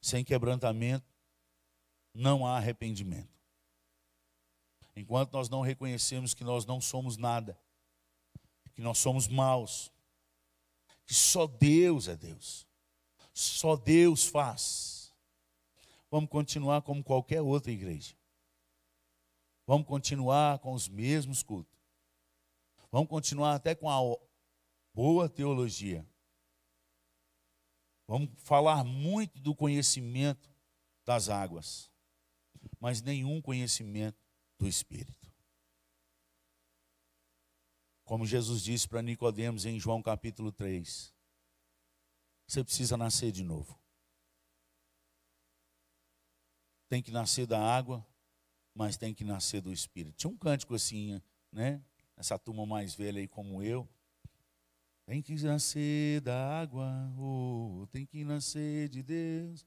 [0.00, 1.12] Sem quebrantamento,
[2.14, 3.36] não há arrependimento.
[4.94, 7.58] Enquanto nós não reconhecemos que nós não somos nada,
[8.72, 9.90] que nós somos maus,
[11.04, 12.64] que só Deus é Deus,
[13.34, 15.12] só Deus faz.
[16.08, 18.14] Vamos continuar como qualquer outra igreja.
[19.66, 21.75] Vamos continuar com os mesmos cultos.
[22.90, 23.98] Vamos continuar até com a
[24.94, 26.06] boa teologia.
[28.06, 30.48] Vamos falar muito do conhecimento
[31.04, 31.90] das águas,
[32.78, 34.18] mas nenhum conhecimento
[34.58, 35.32] do Espírito.
[38.04, 41.12] Como Jesus disse para Nicodemos em João capítulo 3,
[42.46, 43.76] você precisa nascer de novo.
[46.88, 48.06] Tem que nascer da água,
[48.72, 50.16] mas tem que nascer do Espírito.
[50.16, 51.20] Tinha um cântico assim,
[51.50, 51.84] né?
[52.16, 53.88] Essa turma mais velha aí como eu.
[55.04, 59.64] Tem que nascer da água, oh, tem que nascer de Deus.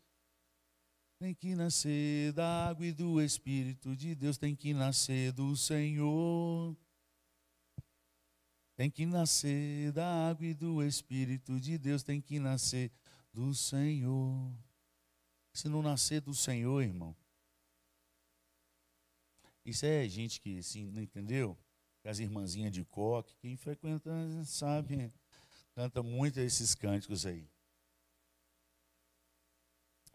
[1.19, 6.75] Tem que nascer da água e do Espírito de Deus, tem que nascer do Senhor.
[8.75, 12.91] Tem que nascer da água e do Espírito de Deus, tem que nascer
[13.33, 14.53] do Senhor.
[15.53, 17.15] Se não nascer do Senhor, irmão,
[19.65, 21.57] isso é gente que assim, não entendeu?
[22.03, 24.11] As irmãzinhas de coque, quem frequenta
[24.45, 25.11] sabe,
[25.75, 27.47] canta muito esses cânticos aí.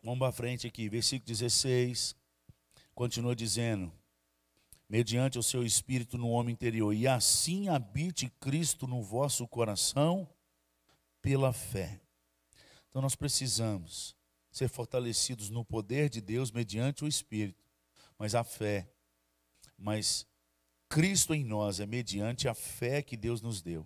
[0.03, 2.17] Vamos para frente aqui, versículo 16.
[2.95, 3.93] Continua dizendo:
[4.89, 10.29] mediante o seu espírito no homem interior, e assim habite Cristo no vosso coração
[11.23, 12.01] pela fé.
[12.89, 14.15] Então nós precisamos
[14.53, 17.65] ser fortalecidos no poder de Deus mediante o espírito,
[18.19, 18.89] mas a fé,
[19.77, 20.27] mas
[20.95, 23.85] Cristo em nós é mediante a fé que Deus nos deu.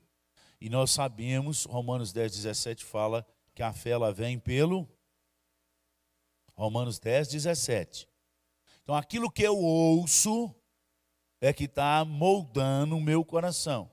[0.61, 4.87] E nós sabemos, Romanos 10, 17 fala que a fé ela vem pelo
[6.53, 8.07] Romanos 10, 17.
[8.83, 10.55] Então, aquilo que eu ouço
[11.41, 13.91] é que está moldando o meu coração.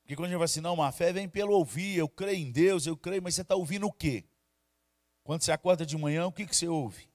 [0.00, 2.50] Porque quando a gente vai assim, não, a fé vem pelo ouvir, eu creio em
[2.50, 4.24] Deus, eu creio, mas você está ouvindo o quê?
[5.22, 7.10] Quando você acorda de manhã, o que, que você ouve?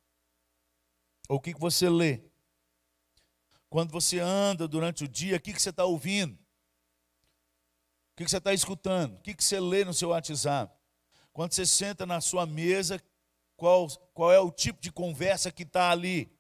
[1.28, 2.32] Ou o que, que você lê?
[3.74, 6.36] Quando você anda durante o dia, o que, que você está ouvindo?
[6.36, 9.16] O que, que você está escutando?
[9.16, 10.72] O que, que você lê no seu WhatsApp?
[11.32, 13.02] Quando você senta na sua mesa,
[13.58, 16.32] qual, qual é o tipo de conversa que está ali.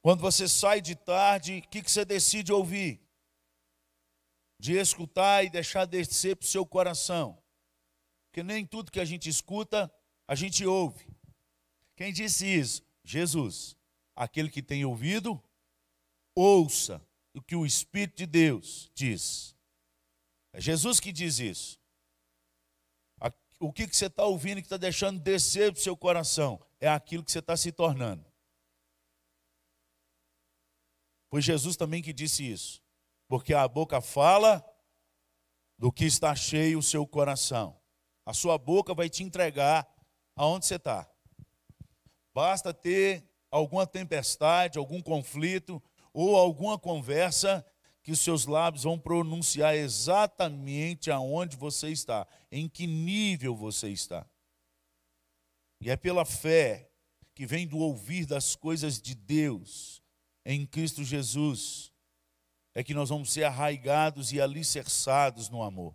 [0.00, 3.06] Quando você sai de tarde, o que, que você decide ouvir?
[4.58, 7.38] De escutar e deixar descer para o seu coração.
[8.30, 9.92] Porque nem tudo que a gente escuta,
[10.26, 11.06] a gente ouve.
[11.94, 12.82] Quem disse isso?
[13.04, 13.75] Jesus.
[14.16, 15.40] Aquele que tem ouvido,
[16.34, 19.54] ouça o que o Espírito de Deus diz.
[20.52, 21.78] É Jesus que diz isso
[23.58, 26.60] o que, você está ouvindo que está deixando descer para o seu coração?
[26.78, 28.24] É aquilo que você está se tornando.
[31.30, 32.82] Foi Jesus também que disse isso.
[33.26, 34.64] Porque a boca fala
[35.78, 37.78] do que está cheio o seu coração.
[38.24, 39.88] A sua boca vai te entregar
[40.34, 41.10] aonde você está.
[42.34, 43.24] Basta ter
[43.56, 45.82] alguma tempestade, algum conflito
[46.12, 47.64] ou alguma conversa
[48.02, 54.26] que os seus lábios vão pronunciar exatamente aonde você está, em que nível você está.
[55.80, 56.90] E é pela fé
[57.34, 60.02] que vem do ouvir das coisas de Deus
[60.44, 61.92] em Cristo Jesus,
[62.74, 65.94] é que nós vamos ser arraigados e alicerçados no amor.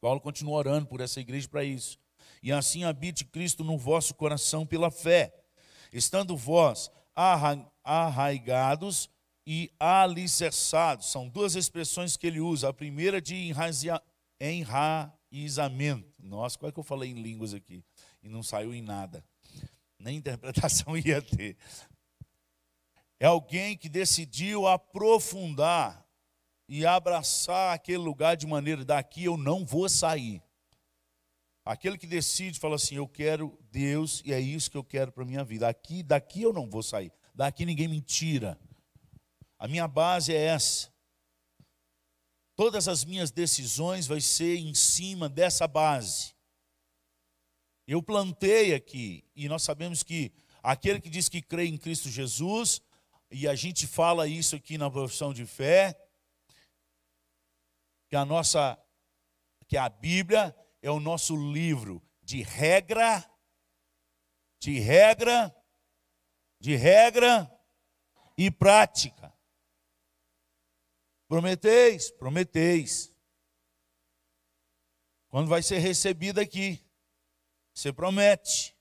[0.00, 1.98] Paulo continua orando por essa igreja para isso.
[2.42, 5.45] E assim habite Cristo no vosso coração pela fé,
[5.92, 6.90] estando vós
[7.84, 9.08] arraigados
[9.46, 11.10] e alicerçados.
[11.10, 12.68] São duas expressões que ele usa.
[12.68, 13.52] A primeira de
[14.40, 16.12] enraizamento.
[16.18, 17.84] Nossa, qual é que eu falei em línguas aqui?
[18.22, 19.24] E não saiu em nada.
[19.98, 21.56] Nem interpretação ia ter.
[23.18, 26.04] É alguém que decidiu aprofundar
[26.68, 30.42] e abraçar aquele lugar de maneira daqui eu não vou sair.
[31.66, 35.24] Aquele que decide fala assim, eu quero Deus e é isso que eu quero para
[35.24, 35.68] minha vida.
[35.68, 37.12] Aqui, daqui eu não vou sair.
[37.34, 38.56] Daqui ninguém me tira.
[39.58, 40.94] A minha base é essa.
[42.54, 46.36] Todas as minhas decisões vai ser em cima dessa base.
[47.84, 52.80] Eu plantei aqui, e nós sabemos que aquele que diz que crê em Cristo Jesus,
[53.28, 56.00] e a gente fala isso aqui na profissão de fé,
[58.08, 58.78] que a nossa
[59.66, 60.54] que a Bíblia
[60.86, 63.28] é o nosso livro de regra
[64.58, 65.54] de regra
[66.60, 67.50] de regra
[68.36, 69.32] e prática.
[71.28, 73.12] Prometeis, prometeis.
[75.28, 76.84] Quando vai ser recebido aqui,
[77.74, 78.76] você promete.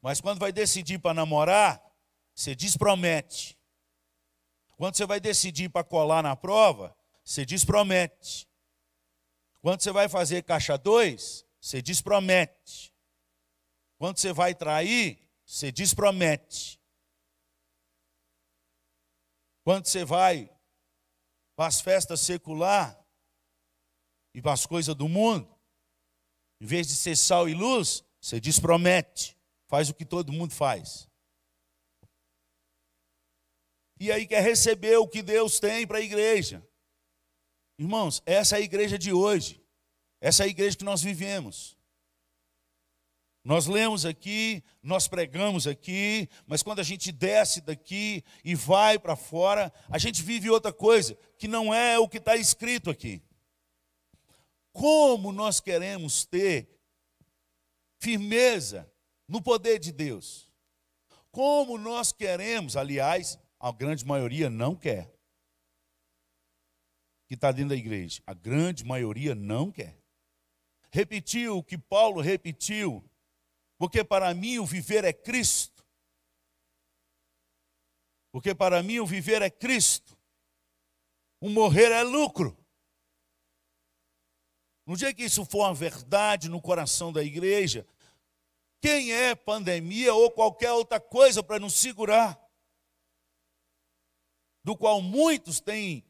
[0.00, 1.82] Mas quando vai decidir para namorar,
[2.34, 3.58] você despromete.
[4.76, 8.51] Quando você vai decidir para colar na prova, você despromete.
[9.62, 12.92] Quando você vai fazer caixa 2, você despromete.
[13.96, 16.80] Quando você vai trair, você despromete.
[19.64, 20.50] Quando você vai
[21.54, 23.00] para as festas secular
[24.34, 25.48] e para as coisas do mundo,
[26.60, 29.38] em vez de ser sal e luz, você despromete,
[29.68, 31.08] faz o que todo mundo faz.
[34.00, 36.66] E aí quer receber o que Deus tem para a igreja.
[37.78, 39.62] Irmãos, essa é a igreja de hoje.
[40.20, 41.76] Essa é a igreja que nós vivemos.
[43.44, 49.16] Nós lemos aqui, nós pregamos aqui, mas quando a gente desce daqui e vai para
[49.16, 53.20] fora, a gente vive outra coisa, que não é o que está escrito aqui.
[54.72, 56.68] Como nós queremos ter
[57.98, 58.90] firmeza
[59.26, 60.48] no poder de Deus?
[61.32, 65.12] Como nós queremos, aliás, a grande maioria não quer,
[67.32, 69.98] que está dentro da igreja, a grande maioria não quer.
[70.90, 73.02] Repetiu o que Paulo repetiu
[73.78, 75.82] porque para mim o viver é Cristo.
[78.30, 80.14] Porque para mim o viver é Cristo.
[81.40, 82.54] O morrer é lucro.
[84.84, 87.86] No dia que isso for uma verdade no coração da igreja,
[88.78, 92.38] quem é pandemia ou qualquer outra coisa para nos segurar?
[94.62, 96.04] Do qual muitos têm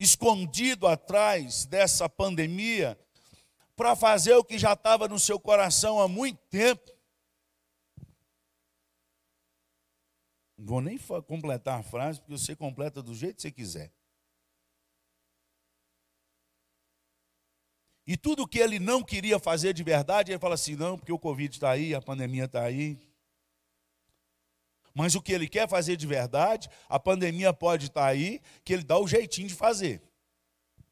[0.00, 2.98] escondido atrás dessa pandemia
[3.76, 6.90] para fazer o que já estava no seu coração há muito tempo.
[10.56, 13.92] Não vou nem completar a frase, porque você completa do jeito que você quiser.
[18.06, 21.18] E tudo que ele não queria fazer de verdade, ele fala assim: não, porque o
[21.18, 22.98] Covid está aí, a pandemia está aí.
[24.94, 28.72] Mas o que ele quer fazer de verdade, a pandemia pode estar tá aí, que
[28.72, 30.02] ele dá o jeitinho de fazer.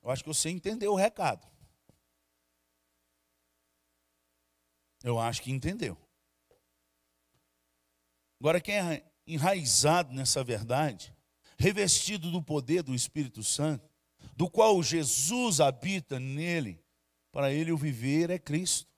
[0.03, 1.47] Eu acho que você entendeu o recado.
[5.03, 5.97] Eu acho que entendeu.
[8.41, 11.15] Agora, quem é enraizado nessa verdade,
[11.59, 13.89] revestido do poder do Espírito Santo,
[14.37, 16.81] do qual Jesus habita nele,
[17.33, 18.89] para ele o viver é Cristo.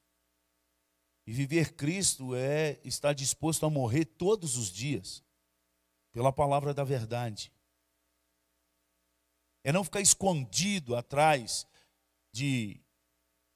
[1.26, 5.22] E viver Cristo é estar disposto a morrer todos os dias,
[6.12, 7.52] pela palavra da verdade.
[9.62, 11.66] É não ficar escondido atrás
[12.32, 12.80] de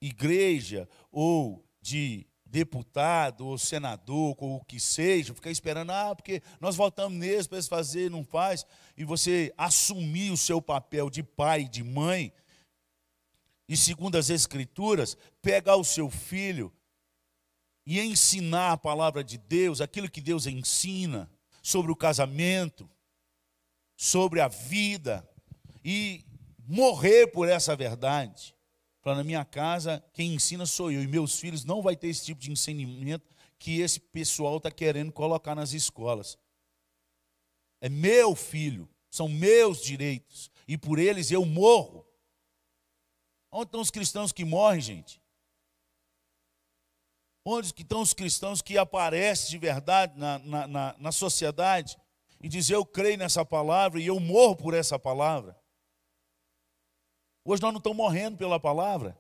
[0.00, 6.76] igreja ou de deputado ou senador, ou o que seja, ficar esperando, ah, porque nós
[6.76, 8.64] votamos neles para eles fazer, não faz,
[8.96, 12.32] e você assumir o seu papel de pai, de mãe,
[13.68, 16.72] e segundo as Escrituras, pegar o seu filho
[17.87, 21.30] e ensinar a palavra de Deus, aquilo que Deus ensina
[21.62, 22.89] sobre o casamento,
[23.97, 25.28] sobre a vida,
[25.85, 26.24] e
[26.66, 28.55] morrer por essa verdade.
[29.03, 31.03] Para na minha casa, quem ensina sou eu.
[31.03, 35.12] E meus filhos não vai ter esse tipo de ensinamento que esse pessoal está querendo
[35.12, 36.39] colocar nas escolas.
[37.80, 40.51] É meu filho, são meus direitos.
[40.66, 42.07] E por eles eu morro.
[43.53, 45.20] Onde estão os cristãos que morrem, gente?
[47.45, 51.99] Onde estão os cristãos que aparecem de verdade na, na, na, na sociedade
[52.40, 55.61] e dizem eu creio nessa palavra e eu morro por essa palavra?
[57.45, 59.18] Hoje nós não estamos morrendo pela palavra,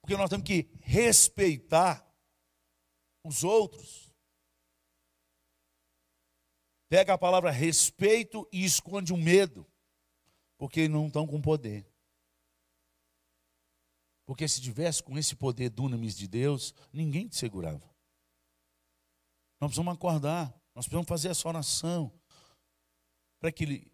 [0.00, 2.08] porque nós temos que respeitar
[3.24, 4.12] os outros.
[6.88, 9.66] Pega a palavra respeito e esconde o medo,
[10.56, 11.91] porque não estão com poder.
[14.24, 17.90] Porque se tivesse com esse poder dunamis de Deus, ninguém te segurava.
[19.60, 22.12] Nós precisamos acordar, nós precisamos fazer essa oração,
[23.38, 23.90] para que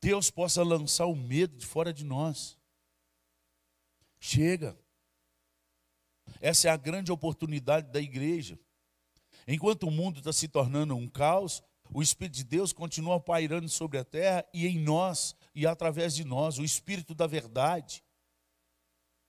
[0.00, 2.58] Deus possa lançar o medo de fora de nós.
[4.18, 4.78] Chega.
[6.40, 8.58] Essa é a grande oportunidade da igreja.
[9.46, 11.62] Enquanto o mundo está se tornando um caos,
[11.94, 16.24] o Espírito de Deus continua pairando sobre a terra e em nós e através de
[16.24, 18.02] nós, o Espírito da verdade.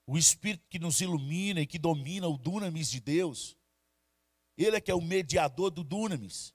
[0.06, 3.56] O Espírito que nos ilumina e que domina o dunamis de Deus.
[4.56, 6.54] Ele é que é o mediador do dunamis.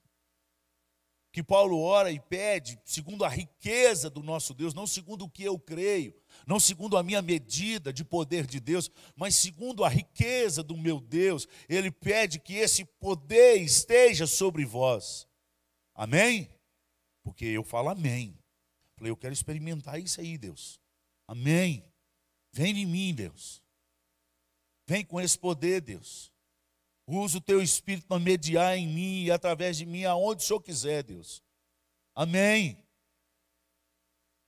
[1.32, 5.44] Que Paulo ora e pede, segundo a riqueza do nosso Deus, não segundo o que
[5.44, 6.16] eu creio,
[6.48, 11.00] não segundo a minha medida de poder de Deus, mas segundo a riqueza do meu
[11.00, 15.28] Deus, ele pede que esse poder esteja sobre vós.
[15.94, 16.50] Amém?
[17.24, 18.36] Porque eu falo amém.
[18.96, 20.80] Falei, eu quero experimentar isso aí, Deus.
[21.28, 21.89] Amém.
[22.60, 23.64] Vem em mim, Deus.
[24.86, 26.30] Vem com esse poder, Deus.
[27.08, 30.60] Usa o teu espírito para mediar em mim e através de mim aonde o Senhor
[30.60, 31.42] quiser, Deus.
[32.14, 32.86] Amém.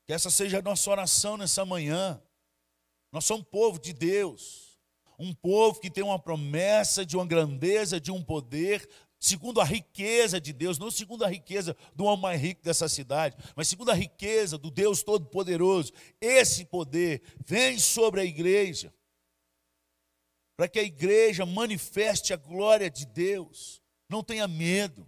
[0.05, 2.21] Que essa seja a nossa oração nessa manhã.
[3.13, 4.77] Nós somos um povo de Deus,
[5.17, 8.89] um povo que tem uma promessa de uma grandeza, de um poder,
[9.21, 13.37] segundo a riqueza de Deus, não segundo a riqueza do homem mais rico dessa cidade,
[13.55, 15.93] mas segundo a riqueza do Deus Todo-Poderoso.
[16.19, 18.91] Esse poder vem sobre a igreja,
[20.57, 23.79] para que a igreja manifeste a glória de Deus.
[24.09, 25.07] Não tenha medo.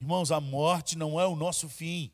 [0.00, 2.12] Irmãos, a morte não é o nosso fim,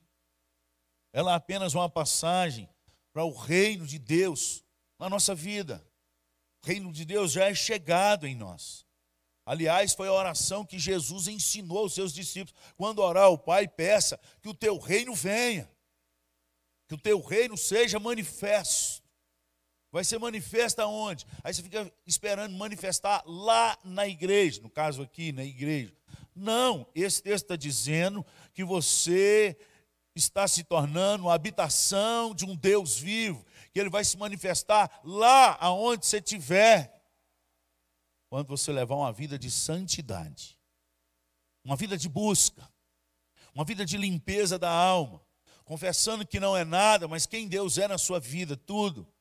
[1.12, 2.68] ela é apenas uma passagem
[3.12, 4.62] para o reino de Deus
[4.98, 5.84] na nossa vida.
[6.62, 8.86] O reino de Deus já é chegado em nós.
[9.50, 12.54] Aliás, foi a oração que Jesus ensinou aos seus discípulos.
[12.76, 15.68] Quando orar ao Pai, peça que o teu reino venha,
[16.86, 19.02] que o teu reino seja manifesto.
[19.90, 21.26] Vai ser manifesto aonde?
[21.42, 25.92] Aí você fica esperando manifestar lá na igreja, no caso aqui, na igreja.
[26.32, 28.24] Não, esse texto está dizendo
[28.54, 29.58] que você
[30.14, 35.58] está se tornando uma habitação de um Deus vivo, que ele vai se manifestar lá
[35.60, 36.99] aonde você estiver
[38.30, 40.56] quando você levar uma vida de santidade,
[41.64, 42.72] uma vida de busca,
[43.52, 45.20] uma vida de limpeza da alma,
[45.64, 49.12] confessando que não é nada, mas quem Deus é na sua vida, tudo,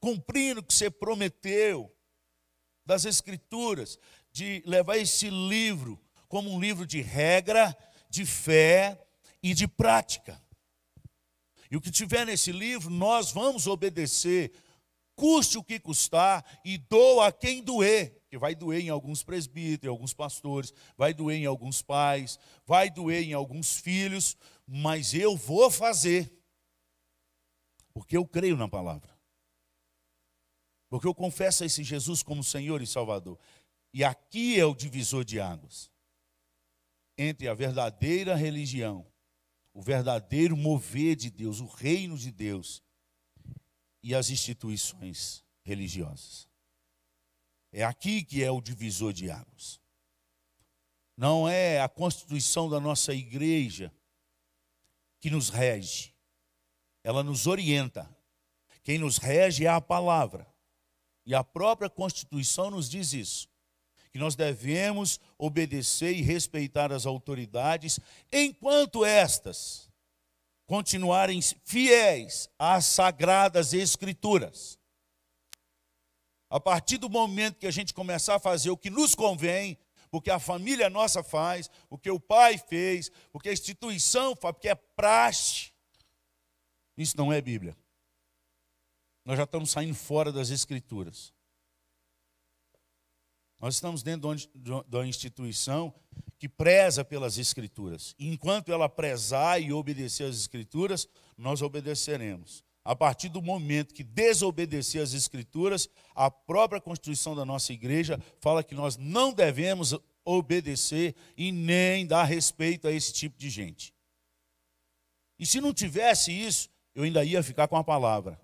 [0.00, 1.92] cumprindo o que você prometeu
[2.86, 3.98] das Escrituras,
[4.30, 7.76] de levar esse livro como um livro de regra,
[8.08, 9.04] de fé
[9.42, 10.40] e de prática.
[11.68, 14.52] E o que tiver nesse livro, nós vamos obedecer
[15.22, 19.84] custe o que custar e doa a quem doer, que vai doer em alguns presbíteros,
[19.84, 25.36] em alguns pastores, vai doer em alguns pais, vai doer em alguns filhos, mas eu
[25.36, 26.28] vou fazer,
[27.94, 29.16] porque eu creio na palavra,
[30.90, 33.38] porque eu confesso a esse Jesus como Senhor e Salvador.
[33.94, 35.88] E aqui é o divisor de águas
[37.16, 39.06] entre a verdadeira religião,
[39.72, 42.82] o verdadeiro mover de Deus, o reino de Deus
[44.02, 46.48] e as instituições religiosas.
[47.72, 49.80] É aqui que é o divisor de águas.
[51.16, 53.92] Não é a constituição da nossa igreja
[55.20, 56.12] que nos rege,
[57.04, 58.08] ela nos orienta.
[58.82, 60.52] Quem nos rege é a palavra.
[61.24, 63.48] E a própria Constituição nos diz isso:
[64.10, 68.00] que nós devemos obedecer e respeitar as autoridades,
[68.32, 69.88] enquanto estas
[70.72, 74.78] continuarem fiéis às sagradas escrituras.
[76.48, 79.76] A partir do momento que a gente começar a fazer o que nos convém,
[80.10, 84.54] porque a família nossa faz, o que o pai fez, o que a instituição faz,
[84.54, 85.74] porque é praxe,
[86.96, 87.76] isso não é Bíblia.
[89.26, 91.34] Nós já estamos saindo fora das escrituras.
[93.60, 95.92] Nós estamos dentro de uma instituição
[96.42, 98.16] que preza pelas Escrituras.
[98.18, 102.64] Enquanto ela prezar e obedecer às Escrituras, nós obedeceremos.
[102.84, 108.64] A partir do momento que desobedecer às Escrituras, a própria Constituição da nossa igreja fala
[108.64, 113.94] que nós não devemos obedecer e nem dar respeito a esse tipo de gente.
[115.38, 118.36] E se não tivesse isso, eu ainda ia ficar com a palavra.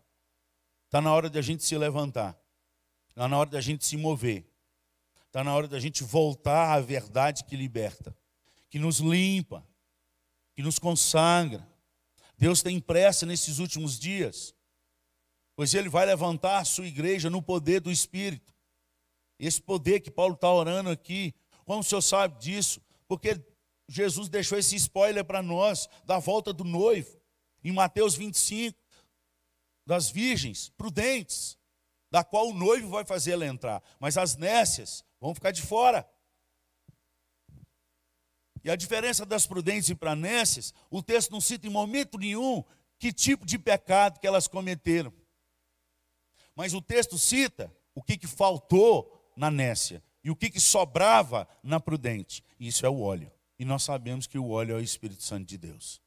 [0.85, 2.41] Está na hora de a gente se levantar,
[3.09, 4.48] está na hora de a gente se mover.
[5.29, 8.17] Está na hora da gente voltar à verdade que liberta,
[8.71, 9.67] que nos limpa,
[10.55, 11.69] que nos consagra.
[12.37, 14.55] Deus tem pressa nesses últimos dias,
[15.55, 18.55] pois Ele vai levantar a sua igreja no poder do Espírito.
[19.39, 21.35] Esse poder que Paulo está orando aqui,
[21.67, 22.81] como o senhor sabe disso?
[23.07, 23.39] Porque
[23.87, 27.21] Jesus deixou esse spoiler para nós da volta do noivo,
[27.63, 28.79] em Mateus 25,
[29.85, 31.58] das virgens prudentes,
[32.11, 36.09] da qual o noivo vai fazer ela entrar, mas as nécias vão ficar de fora.
[38.65, 42.65] E a diferença das prudentes e pranécias, o texto não cita em momento nenhum
[42.99, 45.13] que tipo de pecado que elas cometeram.
[46.55, 51.49] Mas o texto cita o que, que faltou na nécia e o que, que sobrava
[51.63, 52.45] na prudente.
[52.59, 53.31] Isso é o óleo.
[53.59, 56.01] E nós sabemos que o óleo é o Espírito Santo de Deus.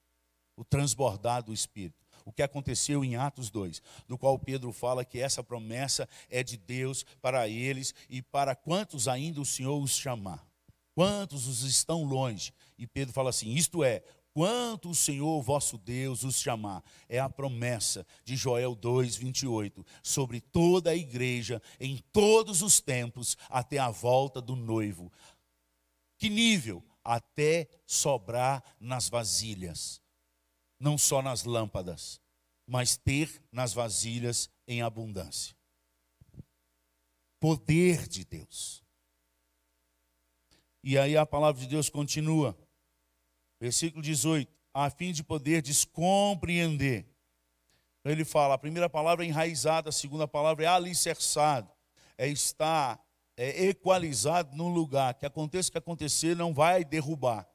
[0.55, 2.00] O transbordar do Espírito.
[2.25, 6.57] O que aconteceu em Atos 2, do qual Pedro fala que essa promessa é de
[6.57, 10.45] Deus para eles e para quantos ainda o Senhor os chamar.
[10.93, 12.53] Quantos os estão longe?
[12.77, 14.03] E Pedro fala assim: isto é,
[14.33, 16.83] quanto o Senhor vosso Deus os chamar.
[17.07, 23.37] É a promessa de Joel 2, 28, sobre toda a igreja, em todos os tempos,
[23.49, 25.11] até a volta do noivo.
[26.17, 26.83] Que nível?
[27.03, 30.00] Até sobrar nas vasilhas,
[30.81, 32.19] não só nas lâmpadas,
[32.65, 35.55] mas ter nas vasilhas em abundância.
[37.39, 38.83] Poder de Deus.
[40.83, 42.57] E aí a palavra de Deus continua.
[43.59, 47.07] Versículo 18, a fim de poder descompreender.
[47.99, 51.71] Então ele fala, a primeira palavra é enraizada, a segunda palavra é alicerçado,
[52.17, 52.99] é estar
[53.37, 57.50] é equalizado num lugar, que aconteça o que acontecer, não vai derrubar.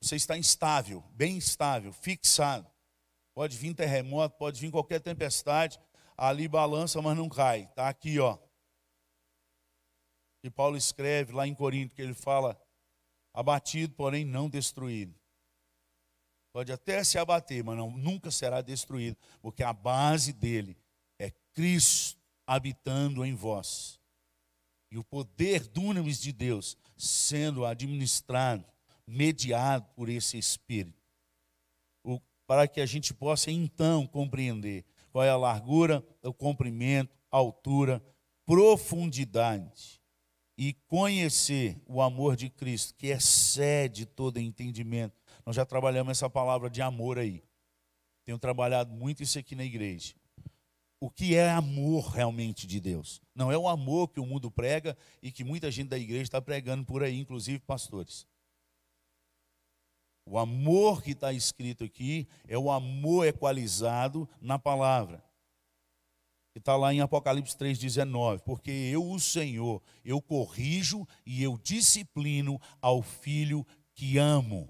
[0.00, 2.70] Você está instável, bem estável, fixado.
[3.34, 5.78] Pode vir terremoto, pode vir qualquer tempestade,
[6.16, 7.64] ali balança, mas não cai.
[7.64, 8.38] Está aqui, ó.
[10.42, 12.60] E Paulo escreve lá em Corinto que ele fala:
[13.34, 15.14] abatido, porém não destruído.
[16.52, 20.74] Pode até se abater, mas não, nunca será destruído, porque a base dele
[21.18, 24.00] é Cristo habitando em vós.
[24.90, 28.64] E o poder dunamis de Deus sendo administrado,
[29.06, 30.98] mediado por esse Espírito.
[32.46, 38.02] Para que a gente possa então compreender qual é a largura, o comprimento, a altura,
[38.44, 40.00] profundidade
[40.56, 45.14] e conhecer o amor de Cristo, que excede todo entendimento.
[45.44, 47.42] Nós já trabalhamos essa palavra de amor aí.
[48.24, 50.14] Tenho trabalhado muito isso aqui na igreja.
[50.98, 53.20] O que é amor realmente de Deus?
[53.34, 56.40] Não é o amor que o mundo prega e que muita gente da igreja está
[56.40, 58.26] pregando por aí, inclusive pastores.
[60.26, 65.24] O amor que está escrito aqui é o amor equalizado na palavra
[66.56, 72.58] que está lá em Apocalipse 3,19, porque eu, o Senhor, eu corrijo e eu disciplino
[72.80, 73.62] ao filho
[73.94, 74.66] que amo.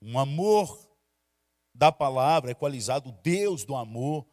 [0.00, 0.88] Um amor
[1.74, 4.24] da palavra, equalizado, Deus do amor.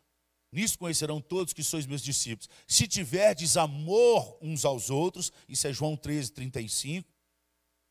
[0.52, 2.48] Nisso conhecerão todos que sois meus discípulos.
[2.68, 7.10] Se tiverdes amor uns aos outros, isso é João 13, 35.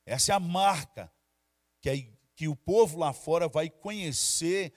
[0.07, 1.13] Essa é a marca
[1.81, 1.95] que, a,
[2.41, 4.73] que o povo lá fora vai conhecer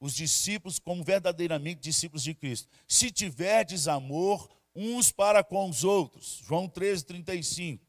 [0.00, 2.68] os discípulos como verdadeiramente discípulos de Cristo.
[2.88, 6.42] Se tiverdes amor uns para com os outros.
[6.44, 7.86] João 13, 35.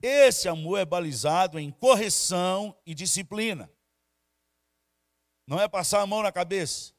[0.00, 3.68] Esse amor é balizado em correção e disciplina.
[5.44, 6.92] Não é passar a mão na cabeça.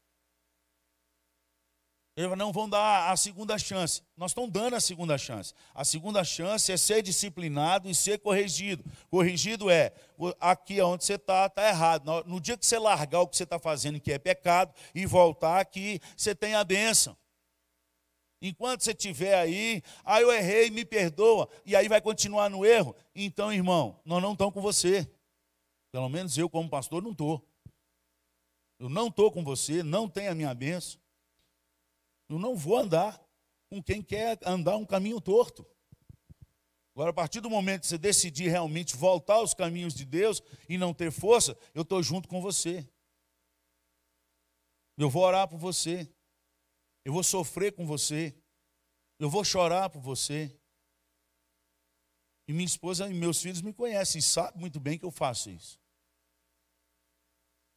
[2.19, 4.03] Eles não vão dar a segunda chance.
[4.17, 5.53] Nós estamos dando a segunda chance.
[5.73, 8.83] A segunda chance é ser disciplinado e ser corrigido.
[9.09, 9.93] Corrigido é,
[10.37, 12.25] aqui onde você está, está errado.
[12.25, 15.61] No dia que você largar o que você está fazendo, que é pecado, e voltar
[15.61, 17.15] aqui, você tem a bênção.
[18.41, 22.93] Enquanto você estiver aí, ah, eu errei, me perdoa, e aí vai continuar no erro.
[23.15, 25.09] Então, irmão, nós não estamos com você.
[25.89, 27.41] Pelo menos eu, como pastor, não estou.
[28.77, 30.99] Eu não estou com você, não tenho a minha bênção.
[32.29, 33.19] Eu não vou andar
[33.69, 35.65] com quem quer andar um caminho torto.
[36.93, 40.77] Agora, a partir do momento que você decidir realmente voltar aos caminhos de Deus e
[40.77, 42.87] não ter força, eu estou junto com você.
[44.97, 46.11] Eu vou orar por você.
[47.05, 48.35] Eu vou sofrer com você.
[49.17, 50.53] Eu vou chorar por você.
[52.47, 55.49] E minha esposa e meus filhos me conhecem e sabem muito bem que eu faço
[55.49, 55.79] isso.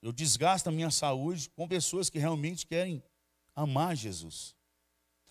[0.03, 3.05] Eu desgasto a minha saúde com pessoas que realmente querem
[3.55, 4.55] amar Jesus.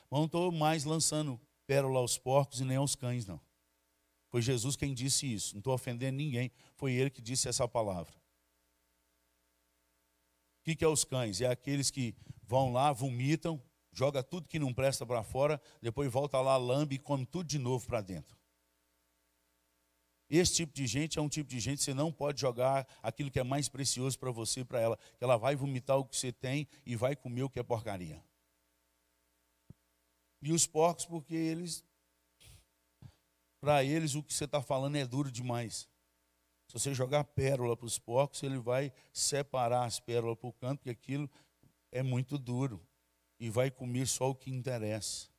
[0.09, 3.39] Não estou mais lançando pérola aos porcos e nem aos cães, não.
[4.29, 5.53] Foi Jesus quem disse isso.
[5.53, 6.51] Não estou ofendendo ninguém.
[6.75, 8.13] Foi ele que disse essa palavra.
[10.59, 11.41] O que, que é os cães?
[11.41, 13.61] É aqueles que vão lá, vomitam,
[13.91, 17.57] joga tudo que não presta para fora, depois volta lá, lambe e come tudo de
[17.57, 18.40] novo para dentro.
[20.33, 23.29] Esse tipo de gente é um tipo de gente que você não pode jogar aquilo
[23.29, 24.97] que é mais precioso para você para ela.
[25.17, 28.23] Que ela vai vomitar o que você tem e vai comer o que é porcaria.
[30.41, 31.83] E os porcos, porque eles,
[33.59, 35.89] para eles, o que você está falando é duro demais.
[36.65, 40.77] Se você jogar pérola para os porcos, ele vai separar as pérolas para o canto,
[40.77, 41.29] porque aquilo
[41.91, 42.81] é muito duro.
[43.37, 45.30] E vai comer só o que interessa.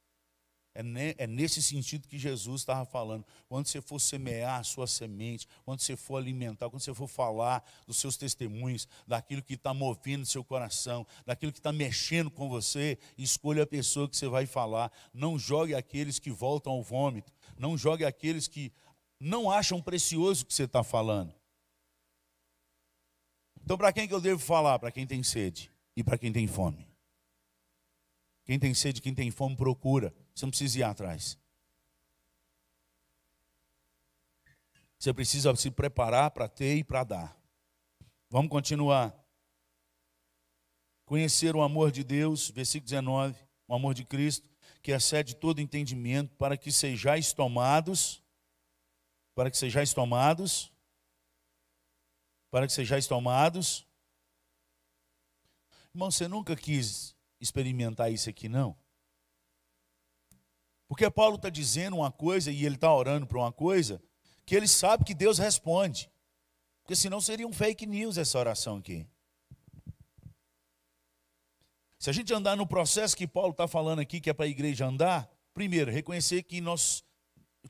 [0.75, 0.83] É,
[1.19, 3.25] é nesse sentido que Jesus estava falando.
[3.49, 7.63] Quando você for semear a sua semente, quando você for alimentar, quando você for falar
[7.87, 12.99] dos seus testemunhos, daquilo que está movendo seu coração, daquilo que está mexendo com você,
[13.19, 14.91] escolha a pessoa que você vai falar.
[15.13, 17.33] Não jogue aqueles que voltam ao vômito.
[17.59, 18.73] Não jogue aqueles que
[19.21, 21.35] não acham precioso o que você está falando.
[23.65, 24.79] Então, para quem que eu devo falar?
[24.79, 25.71] Para quem tem sede.
[25.95, 26.92] e para quem tem fome.
[28.53, 30.15] Quem tem sede, quem tem fome, procura.
[30.35, 31.39] Você não precisa ir atrás.
[34.99, 37.43] Você precisa se preparar para ter e para dar.
[38.29, 39.19] Vamos continuar.
[41.07, 44.47] Conhecer o amor de Deus, versículo 19, o amor de Cristo,
[44.83, 48.23] que excede todo entendimento, para que sejais tomados,
[49.35, 50.71] para que sejais tomados,
[52.51, 53.89] para que sejais tomados.
[55.95, 58.77] Irmão, você nunca quis experimentar isso aqui, não?
[60.89, 64.01] Porque Paulo está dizendo uma coisa e ele está orando para uma coisa
[64.47, 66.11] que ele sabe que Deus responde.
[66.83, 69.07] Porque senão seria um fake news essa oração aqui.
[71.99, 74.49] Se a gente andar no processo que Paulo está falando aqui, que é para a
[74.49, 77.05] igreja andar, primeiro, reconhecer que nós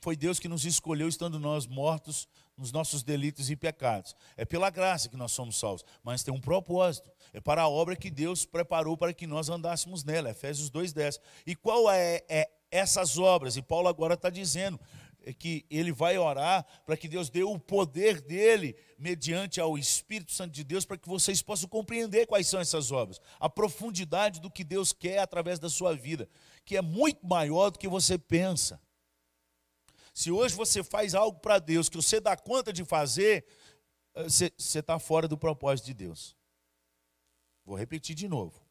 [0.01, 4.15] foi Deus que nos escolheu, estando nós mortos nos nossos delitos e pecados.
[4.37, 7.09] É pela graça que nós somos salvos, mas tem um propósito.
[7.33, 10.29] É para a obra que Deus preparou para que nós andássemos nela.
[10.29, 11.19] Efésios 2,10.
[11.45, 13.57] E qual é, é essas obras?
[13.57, 14.79] E Paulo agora está dizendo:
[15.31, 20.51] que ele vai orar para que Deus dê o poder dele mediante ao Espírito Santo
[20.51, 24.63] de Deus para que vocês possam compreender quais são essas obras, a profundidade do que
[24.63, 26.27] Deus quer através da sua vida,
[26.65, 28.81] que é muito maior do que você pensa.
[30.13, 33.45] Se hoje você faz algo para Deus que você dá conta de fazer,
[34.13, 36.37] eh, você está fora do propósito de Deus.
[37.65, 38.61] Vou repetir de novo.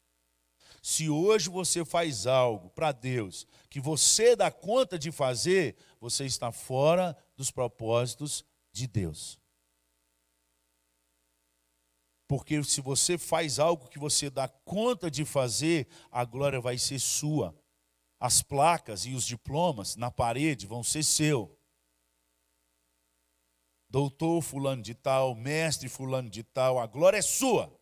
[0.81, 6.51] Se hoje você faz algo para Deus que você dá conta de fazer, você está
[6.51, 9.39] fora dos propósitos de Deus.
[12.27, 16.99] Porque se você faz algo que você dá conta de fazer, a glória vai ser
[16.99, 17.55] sua.
[18.23, 21.59] As placas e os diplomas na parede vão ser seu.
[23.89, 27.77] Doutor fulano de tal, mestre fulano de tal, a glória é sua.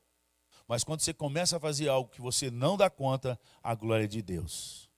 [0.67, 4.07] Mas quando você começa a fazer algo que você não dá conta, a glória é
[4.07, 4.89] de Deus.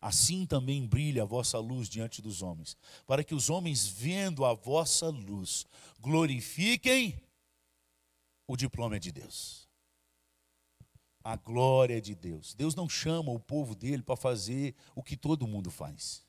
[0.00, 2.76] Assim também brilha a vossa luz diante dos homens,
[3.06, 5.64] para que os homens, vendo a vossa luz,
[6.00, 7.22] glorifiquem
[8.48, 9.61] o diploma de Deus.
[11.24, 12.54] A glória de Deus.
[12.54, 16.26] Deus não chama o povo dele para fazer o que todo mundo faz.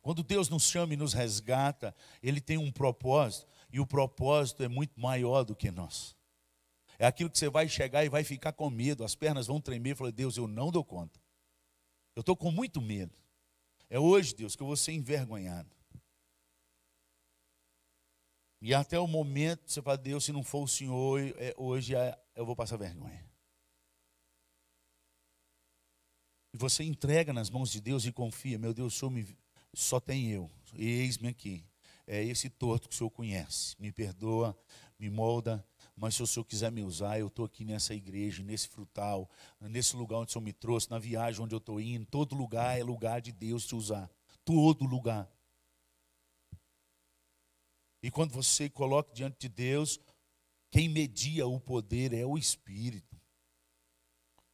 [0.00, 4.68] Quando Deus nos chama e nos resgata, Ele tem um propósito, e o propósito é
[4.68, 6.16] muito maior do que nós.
[6.98, 9.96] É aquilo que você vai chegar e vai ficar com medo, as pernas vão tremer
[9.96, 11.20] falar: Deus, eu não dou conta.
[12.14, 13.16] Eu estou com muito medo.
[13.88, 15.70] É hoje, Deus, que eu vou ser envergonhado.
[18.60, 22.16] E até o momento você fala, Deus, se não for o Senhor, é, hoje é,
[22.36, 23.31] eu vou passar vergonha.
[26.52, 29.26] E você entrega nas mãos de Deus e confia, meu Deus, Senhor me,
[29.72, 31.64] só tem eu, eis-me aqui.
[32.06, 33.74] É esse torto que o Senhor conhece.
[33.78, 34.58] Me perdoa,
[34.98, 35.64] me molda,
[35.96, 39.30] mas se o Senhor quiser me usar, eu estou aqui nessa igreja, nesse frutal,
[39.60, 42.78] nesse lugar onde o Senhor me trouxe, na viagem onde eu estou indo, todo lugar
[42.78, 44.10] é lugar de Deus te usar.
[44.44, 45.30] Todo lugar.
[48.02, 50.00] E quando você coloca diante de Deus,
[50.70, 53.11] quem media o poder é o Espírito.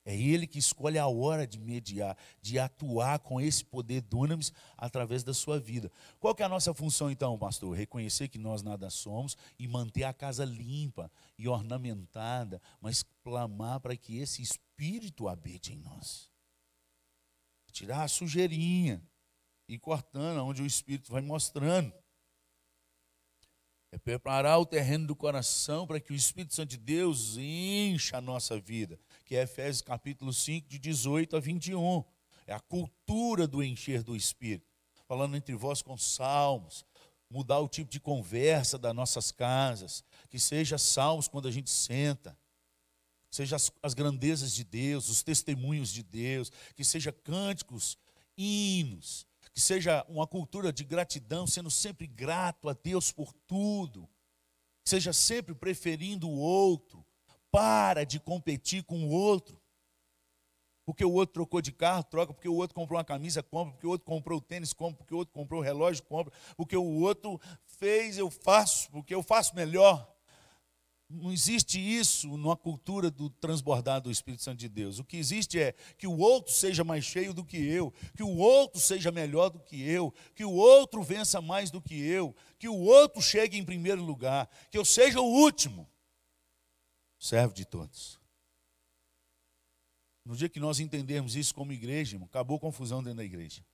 [0.08, 5.22] É Ele que escolhe a hora de mediar, de atuar com esse poder dunamis através
[5.22, 5.92] da sua vida.
[6.18, 7.76] Qual que é a nossa função então, pastor?
[7.76, 13.94] Reconhecer que nós nada somos e manter a casa limpa e ornamentada, mas clamar para
[13.94, 16.30] que esse Espírito habite em nós.
[17.70, 19.06] Tirar a sujeirinha
[19.68, 21.92] e cortando onde o Espírito vai mostrando.
[23.92, 28.20] É preparar o terreno do coração para que o Espírito Santo de Deus encha a
[28.22, 28.98] nossa vida,
[29.28, 32.02] que é Efésios capítulo 5, de 18 a 21.
[32.46, 34.66] É a cultura do encher do Espírito.
[35.06, 36.82] Falando entre vós com salmos,
[37.28, 42.38] mudar o tipo de conversa das nossas casas, que seja salmos quando a gente senta,
[43.30, 47.98] seja as, as grandezas de Deus, os testemunhos de Deus, que seja cânticos,
[48.34, 54.08] hinos, que seja uma cultura de gratidão, sendo sempre grato a Deus por tudo,
[54.86, 57.04] seja sempre preferindo o outro,
[57.50, 59.60] para de competir com o outro.
[60.88, 63.86] Porque o outro trocou de carro, troca, porque o outro comprou uma camisa, compra, porque
[63.86, 67.00] o outro comprou o tênis, compra, porque o outro comprou o relógio, compra, porque o
[67.00, 70.10] outro fez, eu faço, porque eu faço melhor.
[71.10, 74.98] Não existe isso numa cultura do transbordar do Espírito Santo de Deus.
[74.98, 78.36] O que existe é que o outro seja mais cheio do que eu, que o
[78.36, 82.68] outro seja melhor do que eu, que o outro vença mais do que eu, que
[82.68, 85.86] o outro chegue em primeiro lugar, que eu seja o último.
[87.18, 88.18] Servo de todos.
[90.24, 93.64] No dia que nós entendermos isso como igreja, irmão, acabou a confusão dentro da igreja.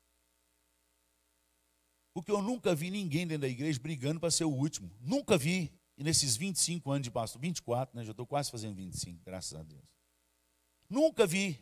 [2.13, 4.91] Porque eu nunca vi ninguém dentro da igreja brigando para ser o último.
[5.01, 5.73] Nunca vi.
[5.99, 8.05] E nesses 25 anos de pastor, 24, né?
[8.05, 9.83] Já estou quase fazendo 25, graças a Deus.
[10.89, 11.61] Nunca vi.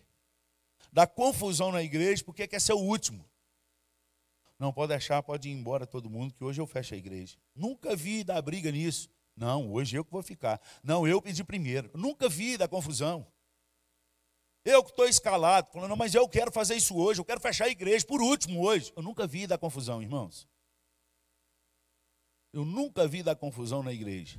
[0.92, 3.24] Da confusão na igreja, porque quer ser o último.
[4.58, 7.36] Não, pode deixar, pode ir embora todo mundo, que hoje eu fecho a igreja.
[7.54, 9.10] Nunca vi dar briga nisso.
[9.36, 10.60] Não, hoje eu que vou ficar.
[10.82, 11.90] Não, eu pedi primeiro.
[11.94, 13.26] Nunca vi da confusão.
[14.64, 17.70] Eu que estou escalado, falando, mas eu quero fazer isso hoje, eu quero fechar a
[17.70, 18.92] igreja por último hoje.
[18.94, 20.48] Eu nunca vi da confusão, irmãos.
[22.52, 24.38] Eu nunca vi da confusão na igreja.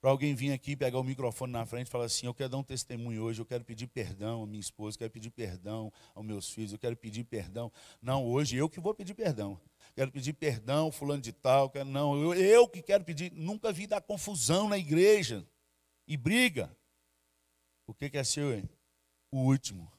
[0.00, 2.58] Para alguém vir aqui, pegar o microfone na frente e falar assim: Eu quero dar
[2.58, 6.24] um testemunho hoje, eu quero pedir perdão à minha esposa, eu quero pedir perdão aos
[6.24, 7.72] meus filhos, eu quero pedir perdão.
[8.00, 9.60] Não, hoje eu que vou pedir perdão.
[9.94, 13.32] Quero pedir perdão, fulano de tal, quero, não, eu, eu que quero pedir.
[13.32, 15.46] Nunca vi dar confusão na igreja
[16.06, 16.74] e briga.
[17.86, 18.50] O que, que é seu?
[19.30, 19.92] O último.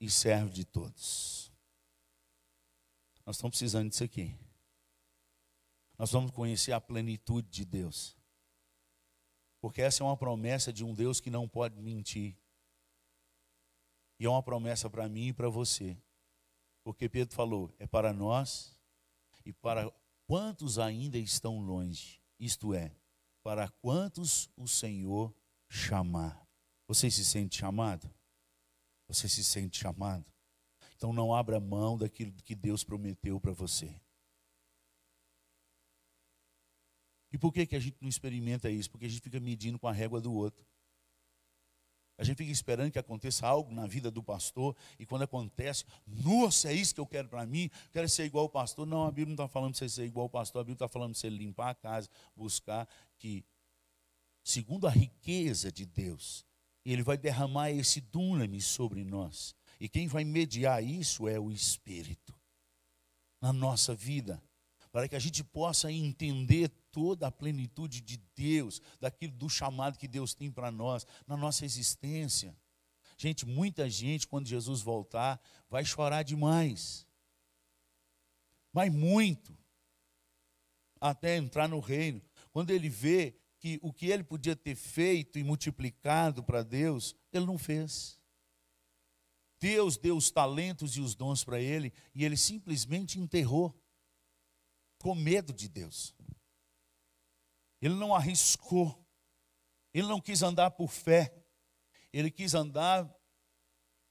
[0.00, 1.52] E serve de todos.
[3.26, 4.34] Nós estamos precisando disso aqui.
[5.98, 8.16] Nós vamos conhecer a plenitude de Deus.
[9.60, 12.36] Porque essa é uma promessa de um Deus que não pode mentir.
[14.18, 15.96] E é uma promessa para mim e para você.
[16.88, 18.74] Porque Pedro falou: é para nós
[19.44, 19.92] e para
[20.26, 22.18] quantos ainda estão longe.
[22.40, 22.96] Isto é,
[23.42, 25.36] para quantos o Senhor
[25.68, 26.48] chamar.
[26.86, 28.10] Você se sente chamado?
[29.06, 30.24] Você se sente chamado?
[30.96, 34.00] Então não abra mão daquilo que Deus prometeu para você.
[37.30, 38.90] E por que, que a gente não experimenta isso?
[38.90, 40.64] Porque a gente fica medindo com a régua do outro.
[42.18, 46.68] A gente fica esperando que aconteça algo na vida do pastor, e quando acontece, nossa,
[46.68, 48.84] é isso que eu quero para mim, quero ser igual o pastor.
[48.84, 50.88] Não, a Bíblia não está falando de você ser igual o pastor, a Bíblia está
[50.88, 52.88] falando de você limpar a casa, buscar
[53.18, 53.44] que
[54.42, 56.44] segundo a riqueza de Deus,
[56.84, 59.54] Ele vai derramar esse dunamis sobre nós.
[59.78, 62.34] E quem vai mediar isso é o Espírito
[63.40, 64.42] na nossa vida,
[64.98, 70.08] para que a gente possa entender toda a plenitude de Deus, daquilo do chamado que
[70.08, 72.52] Deus tem para nós, na nossa existência.
[73.16, 75.40] Gente, muita gente, quando Jesus voltar,
[75.70, 77.06] vai chorar demais.
[78.72, 79.56] Mas muito.
[81.00, 82.20] Até entrar no reino.
[82.50, 87.46] Quando ele vê que o que ele podia ter feito e multiplicado para Deus, ele
[87.46, 88.18] não fez.
[89.60, 93.77] Deus deu os talentos e os dons para ele e ele simplesmente enterrou,
[94.98, 96.14] com medo de Deus.
[97.80, 99.06] Ele não arriscou,
[99.94, 101.32] ele não quis andar por fé,
[102.12, 103.08] ele quis andar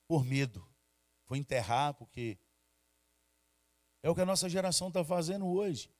[0.08, 0.68] por medo.
[1.26, 2.40] Foi enterrar, porque
[4.02, 5.92] é o que a nossa geração está fazendo hoje.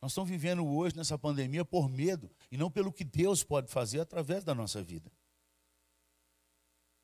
[0.00, 4.00] Nós estamos vivendo hoje nessa pandemia por medo e não pelo que Deus pode fazer
[4.00, 5.10] através da nossa vida.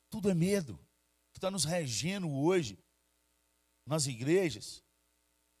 [0.09, 0.75] Tudo é medo.
[0.75, 2.79] O que está nos regendo hoje
[3.85, 4.83] nas igrejas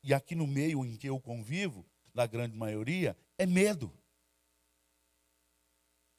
[0.03, 3.91] e aqui no meio em que eu convivo, na grande maioria, é medo.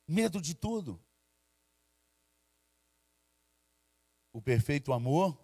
[0.09, 1.01] Medo de tudo.
[4.32, 5.39] O perfeito amor,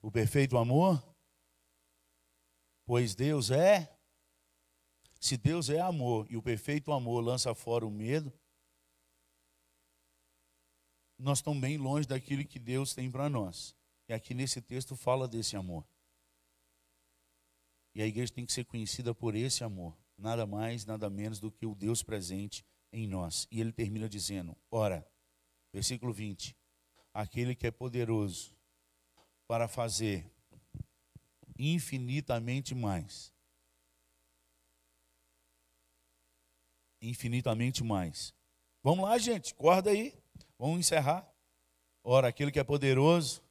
[0.00, 1.02] o perfeito amor
[2.84, 3.90] Pois Deus é.
[5.18, 8.30] Se Deus é amor e o perfeito amor lança fora o medo,
[11.18, 13.74] nós estamos bem longe daquilo que Deus tem para nós.
[14.06, 15.86] E aqui nesse texto fala desse amor.
[17.94, 21.50] E a igreja tem que ser conhecida por esse amor, nada mais, nada menos do
[21.50, 23.46] que o Deus presente em nós.
[23.50, 25.06] E ele termina dizendo: Ora,
[25.72, 26.56] versículo 20:
[27.12, 28.56] Aquele que é poderoso
[29.46, 30.28] para fazer
[31.58, 33.32] infinitamente mais.
[37.00, 38.34] Infinitamente mais.
[38.82, 40.14] Vamos lá, gente, acorda aí.
[40.58, 41.30] Vamos encerrar.
[42.02, 43.42] Ora, aquele que é poderoso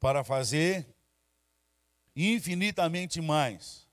[0.00, 0.93] para fazer
[2.14, 3.88] infinitamente mais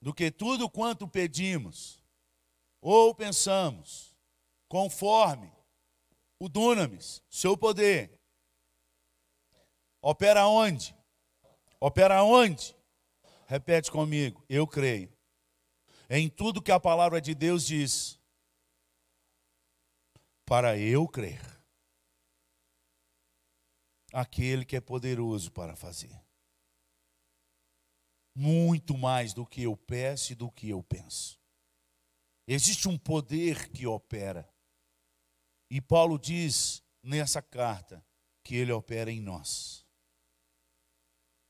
[0.00, 2.02] do que tudo quanto pedimos
[2.80, 4.16] ou pensamos,
[4.68, 5.52] conforme
[6.38, 8.18] o dunamis, seu poder,
[10.00, 10.94] opera onde?
[11.78, 12.76] Opera onde?
[13.46, 14.44] Repete comigo.
[14.48, 15.12] Eu creio.
[16.08, 18.18] Em tudo que a palavra de Deus diz.
[20.44, 21.40] Para eu crer.
[24.12, 26.20] Aquele que é poderoso para fazer.
[28.34, 31.40] Muito mais do que eu peço e do que eu penso.
[32.46, 34.48] Existe um poder que opera.
[35.70, 38.04] E Paulo diz nessa carta
[38.42, 39.82] que ele opera em nós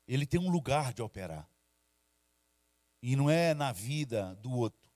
[0.07, 1.49] ele tem um lugar de operar.
[3.01, 4.89] E não é na vida do outro,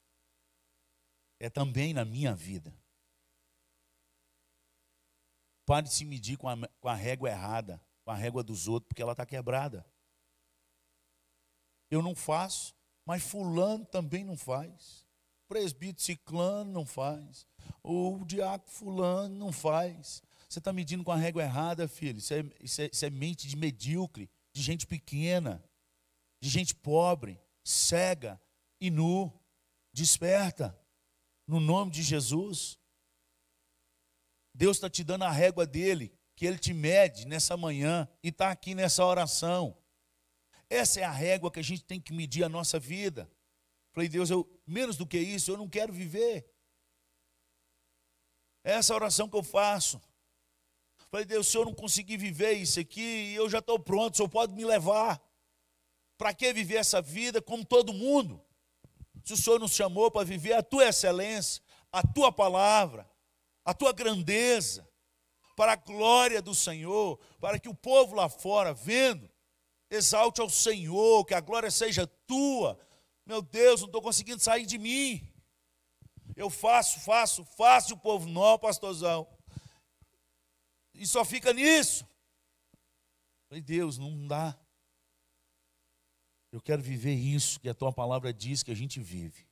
[1.39, 2.73] é também na minha vida.
[5.65, 8.87] Pare de se medir com a, com a régua errada, com a régua dos outros,
[8.87, 9.85] porque ela está quebrada.
[11.89, 12.73] Eu não faço,
[13.05, 15.05] mas Fulano também não faz.
[15.47, 17.47] presbítero ciclano não faz.
[17.83, 20.21] O diácono fulano não faz.
[20.49, 22.19] Você está medindo com a régua errada, filho.
[22.19, 25.63] Isso é, isso, é, isso é mente de medíocre, de gente pequena,
[26.41, 28.39] de gente pobre, cega
[28.79, 29.31] e nu.
[29.93, 30.77] Desperta,
[31.47, 32.77] no nome de Jesus.
[34.53, 38.51] Deus está te dando a régua dele, que ele te mede nessa manhã e está
[38.51, 39.77] aqui nessa oração.
[40.69, 43.29] Essa é a régua que a gente tem que medir a nossa vida.
[43.91, 46.47] Falei, Deus, eu menos do que isso, eu não quero viver.
[48.63, 50.01] É essa oração que eu faço.
[51.09, 54.29] Falei, Deus, se eu não conseguir viver isso aqui, eu já estou pronto, o Senhor
[54.29, 55.21] pode me levar.
[56.17, 58.43] Para que viver essa vida como todo mundo?
[59.23, 63.09] Se o Senhor nos chamou para viver a tua excelência, a tua palavra,
[63.63, 64.87] a tua grandeza,
[65.55, 69.29] para a glória do Senhor, para que o povo lá fora, vendo,
[69.89, 72.79] exalte ao Senhor, que a glória seja tua.
[73.25, 75.27] Meu Deus, não estou conseguindo sair de mim.
[76.35, 79.27] Eu faço, faço, faço o povo não, pastorzão.
[80.93, 82.07] E só fica nisso.
[83.49, 84.57] Falei, Deus, não dá.
[86.51, 89.47] Eu quero viver isso que a tua palavra diz que a gente vive.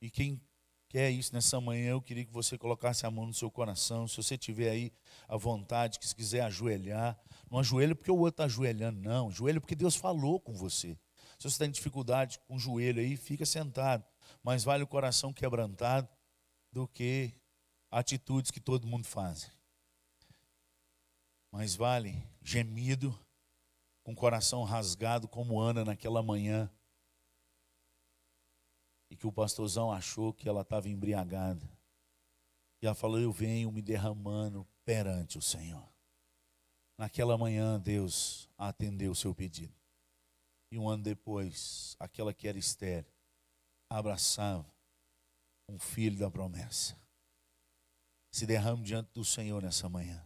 [0.00, 0.40] E quem
[0.88, 4.06] quer isso nessa manhã, eu queria que você colocasse a mão no seu coração.
[4.06, 4.92] Se você tiver aí
[5.28, 7.18] a vontade, que se quiser ajoelhar,
[7.52, 9.28] não ajoelha porque o outro está ajoelhando, não.
[9.28, 10.98] Ajoelha porque Deus falou com você.
[11.38, 14.02] Se você está em dificuldade com o joelho aí, fica sentado.
[14.42, 16.08] Mas vale o coração quebrantado
[16.72, 17.30] do que
[17.90, 19.50] atitudes que todo mundo faz.
[21.50, 23.14] Mas vale gemido,
[24.02, 26.70] com o coração rasgado, como Ana naquela manhã.
[29.10, 31.68] E que o pastorzão achou que ela estava embriagada.
[32.80, 35.91] E ela falou: Eu venho me derramando perante o Senhor.
[36.96, 39.74] Naquela manhã, Deus atendeu o seu pedido.
[40.70, 43.12] E um ano depois, aquela que era estéreo,
[43.88, 44.70] abraçava
[45.68, 47.02] um filho da promessa
[48.32, 50.24] se derrame diante do Senhor nessa manhã.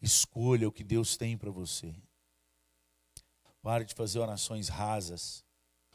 [0.00, 1.94] Escolha o que Deus tem para você.
[3.60, 5.44] Pare de fazer orações rasas.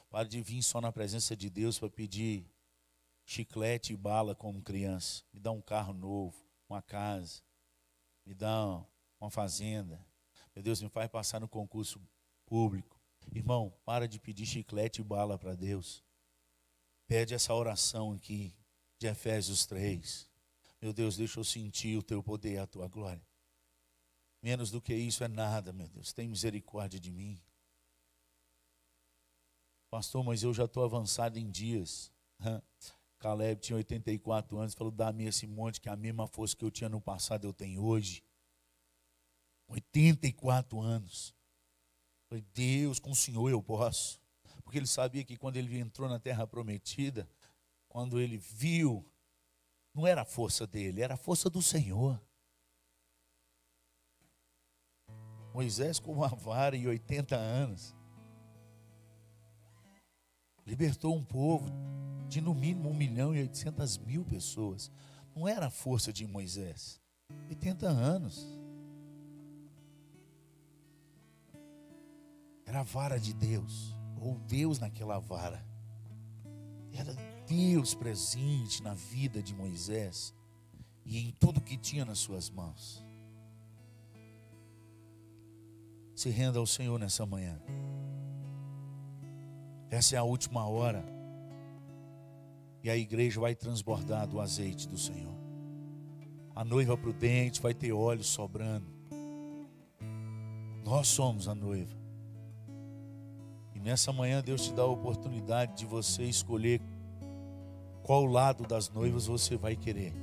[0.10, 2.50] Pare de vir só na presença de Deus para pedir
[3.26, 5.24] chiclete e bala como criança.
[5.34, 6.38] Me dá um carro novo,
[6.70, 7.42] uma casa.
[8.28, 8.86] Me dá
[9.22, 10.06] uma fazenda.
[10.54, 11.98] Meu Deus, me faz passar no concurso
[12.46, 13.00] público.
[13.34, 16.04] Irmão, para de pedir chiclete e bala para Deus.
[17.08, 18.54] Pede essa oração aqui
[19.00, 20.30] de Efésios 3.
[20.82, 23.26] Meu Deus, deixa eu sentir o teu poder e a tua glória.
[24.42, 26.12] Menos do que isso é nada, meu Deus.
[26.12, 27.42] Tem misericórdia de mim.
[29.90, 32.12] Pastor, mas eu já estou avançado em dias.
[33.20, 36.90] Caleb tinha 84 anos, falou: dá-me esse monte, que a mesma força que eu tinha
[36.90, 38.24] no passado eu tenho hoje.
[39.68, 41.36] 84 anos.
[42.30, 44.20] Falei, Deus, com o Senhor eu posso.
[44.64, 47.30] Porque ele sabia que quando ele entrou na terra prometida,
[47.88, 49.06] quando ele viu,
[49.94, 52.22] não era a força dele, era a força do Senhor.
[55.54, 57.96] Moisés com uma vara e 80 anos.
[60.68, 61.72] Libertou um povo
[62.28, 64.92] de no mínimo 1 milhão e 800 mil pessoas.
[65.34, 67.00] Não era a força de Moisés.
[67.50, 68.46] 80 anos.
[72.66, 75.66] Era a vara de Deus, ou Deus naquela vara.
[76.92, 77.16] Era
[77.48, 80.34] Deus presente na vida de Moisés
[81.06, 83.06] e em tudo que tinha nas suas mãos.
[86.14, 87.58] Se renda ao Senhor nessa manhã.
[89.90, 91.04] Essa é a última hora.
[92.84, 95.36] E a igreja vai transbordar do azeite do Senhor.
[96.56, 98.88] A noiva prudente vai ter óleo sobrando.
[100.84, 101.96] Nós somos a noiva.
[103.76, 106.82] E nessa manhã Deus te dá a oportunidade de você escolher
[108.04, 110.14] qual lado das noivas você vai querer.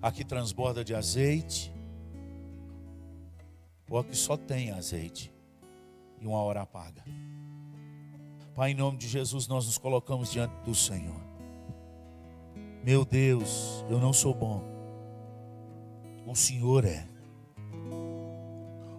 [0.00, 1.72] A que transborda de azeite
[3.90, 5.32] ou a que só tem azeite
[6.20, 7.04] e uma hora apaga.
[8.54, 11.20] Pai, em nome de Jesus, nós nos colocamos diante do Senhor.
[12.84, 14.62] Meu Deus, eu não sou bom.
[16.26, 17.06] O Senhor é.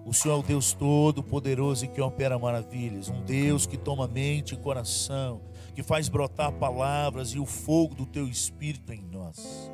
[0.06, 3.10] O Senhor é o Deus todo-poderoso e que opera maravilhas.
[3.10, 5.42] Um Deus que toma mente e coração,
[5.76, 9.72] que faz brotar palavras e o fogo do teu espírito em nós.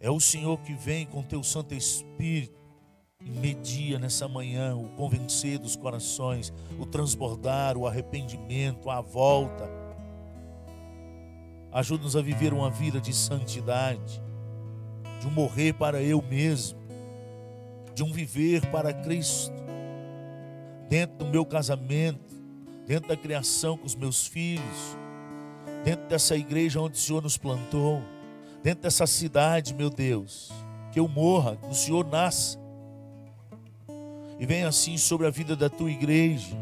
[0.00, 2.63] É o Senhor que vem com teu Santo Espírito
[3.24, 9.68] e media nessa manhã o convencer dos corações, o transbordar, o arrependimento, a volta.
[11.72, 14.22] Ajuda-nos a viver uma vida de santidade,
[15.20, 16.78] de um morrer para eu mesmo,
[17.94, 19.54] de um viver para Cristo,
[20.88, 22.34] dentro do meu casamento,
[22.86, 24.96] dentro da criação com os meus filhos,
[25.82, 28.02] dentro dessa igreja onde o Senhor nos plantou,
[28.62, 30.52] dentro dessa cidade, meu Deus,
[30.92, 32.63] que eu morra, que o Senhor nasça.
[34.38, 36.56] E venha assim sobre a vida da tua igreja.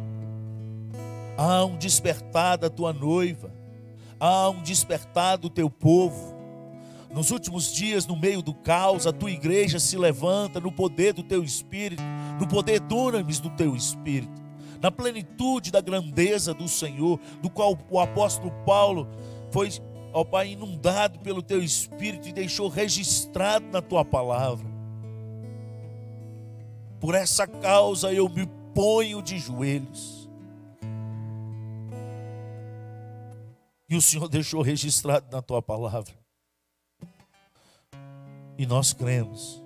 [1.36, 3.50] Há um despertar da tua noiva,
[4.20, 6.36] há um despertar do teu povo.
[7.10, 11.22] Nos últimos dias, no meio do caos, a tua igreja se levanta no poder do
[11.22, 12.02] teu espírito,
[12.40, 14.42] no poder dunamis do teu espírito
[14.82, 19.08] na plenitude da grandeza do Senhor, do qual o apóstolo Paulo
[19.52, 19.70] foi,
[20.12, 24.71] ó Pai, inundado pelo teu espírito e deixou registrado na tua palavra.
[27.02, 30.30] Por essa causa eu me ponho de joelhos.
[33.90, 36.14] E o Senhor deixou registrado na tua palavra.
[38.56, 39.60] E nós cremos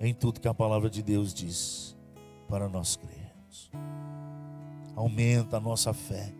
[0.00, 1.94] em tudo que a palavra de Deus diz
[2.48, 3.22] para nós crermos
[4.96, 6.32] aumenta a nossa fé,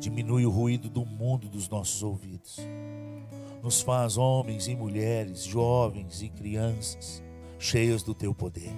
[0.00, 2.58] diminui o ruído do mundo dos nossos ouvidos,
[3.62, 7.22] nos faz homens e mulheres, jovens e crianças,
[7.58, 8.72] cheios do teu poder.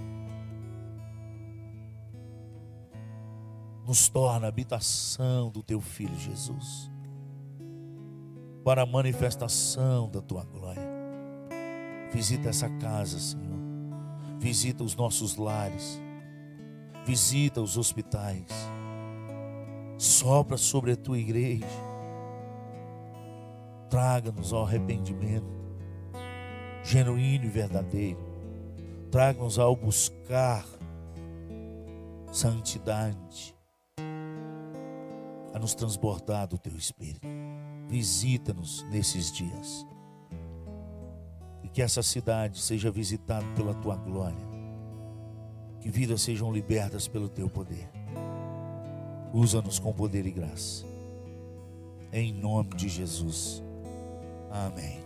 [3.87, 6.91] Nos torna habitação do teu filho Jesus,
[8.65, 10.83] para a manifestação da tua glória.
[12.13, 13.45] Visita essa casa, Senhor.
[14.39, 16.01] Visita os nossos lares
[17.05, 18.47] Visita os hospitais.
[19.99, 21.67] Sopra sobre a tua igreja.
[23.91, 25.63] Traga-nos ao arrependimento
[26.83, 28.19] genuíno e verdadeiro.
[29.11, 30.65] Traga-nos ao buscar
[32.33, 33.54] santidade,
[35.55, 37.27] a nos transbordar do teu Espírito.
[37.89, 39.87] Visita-nos nesses dias.
[41.63, 44.55] E que essa cidade seja visitada pela tua glória
[45.85, 47.87] que vidas sejam libertas pelo teu poder.
[49.35, 50.87] Usa-nos com poder e graça.
[52.11, 53.63] Em nome de Jesus.
[54.51, 55.04] Amém.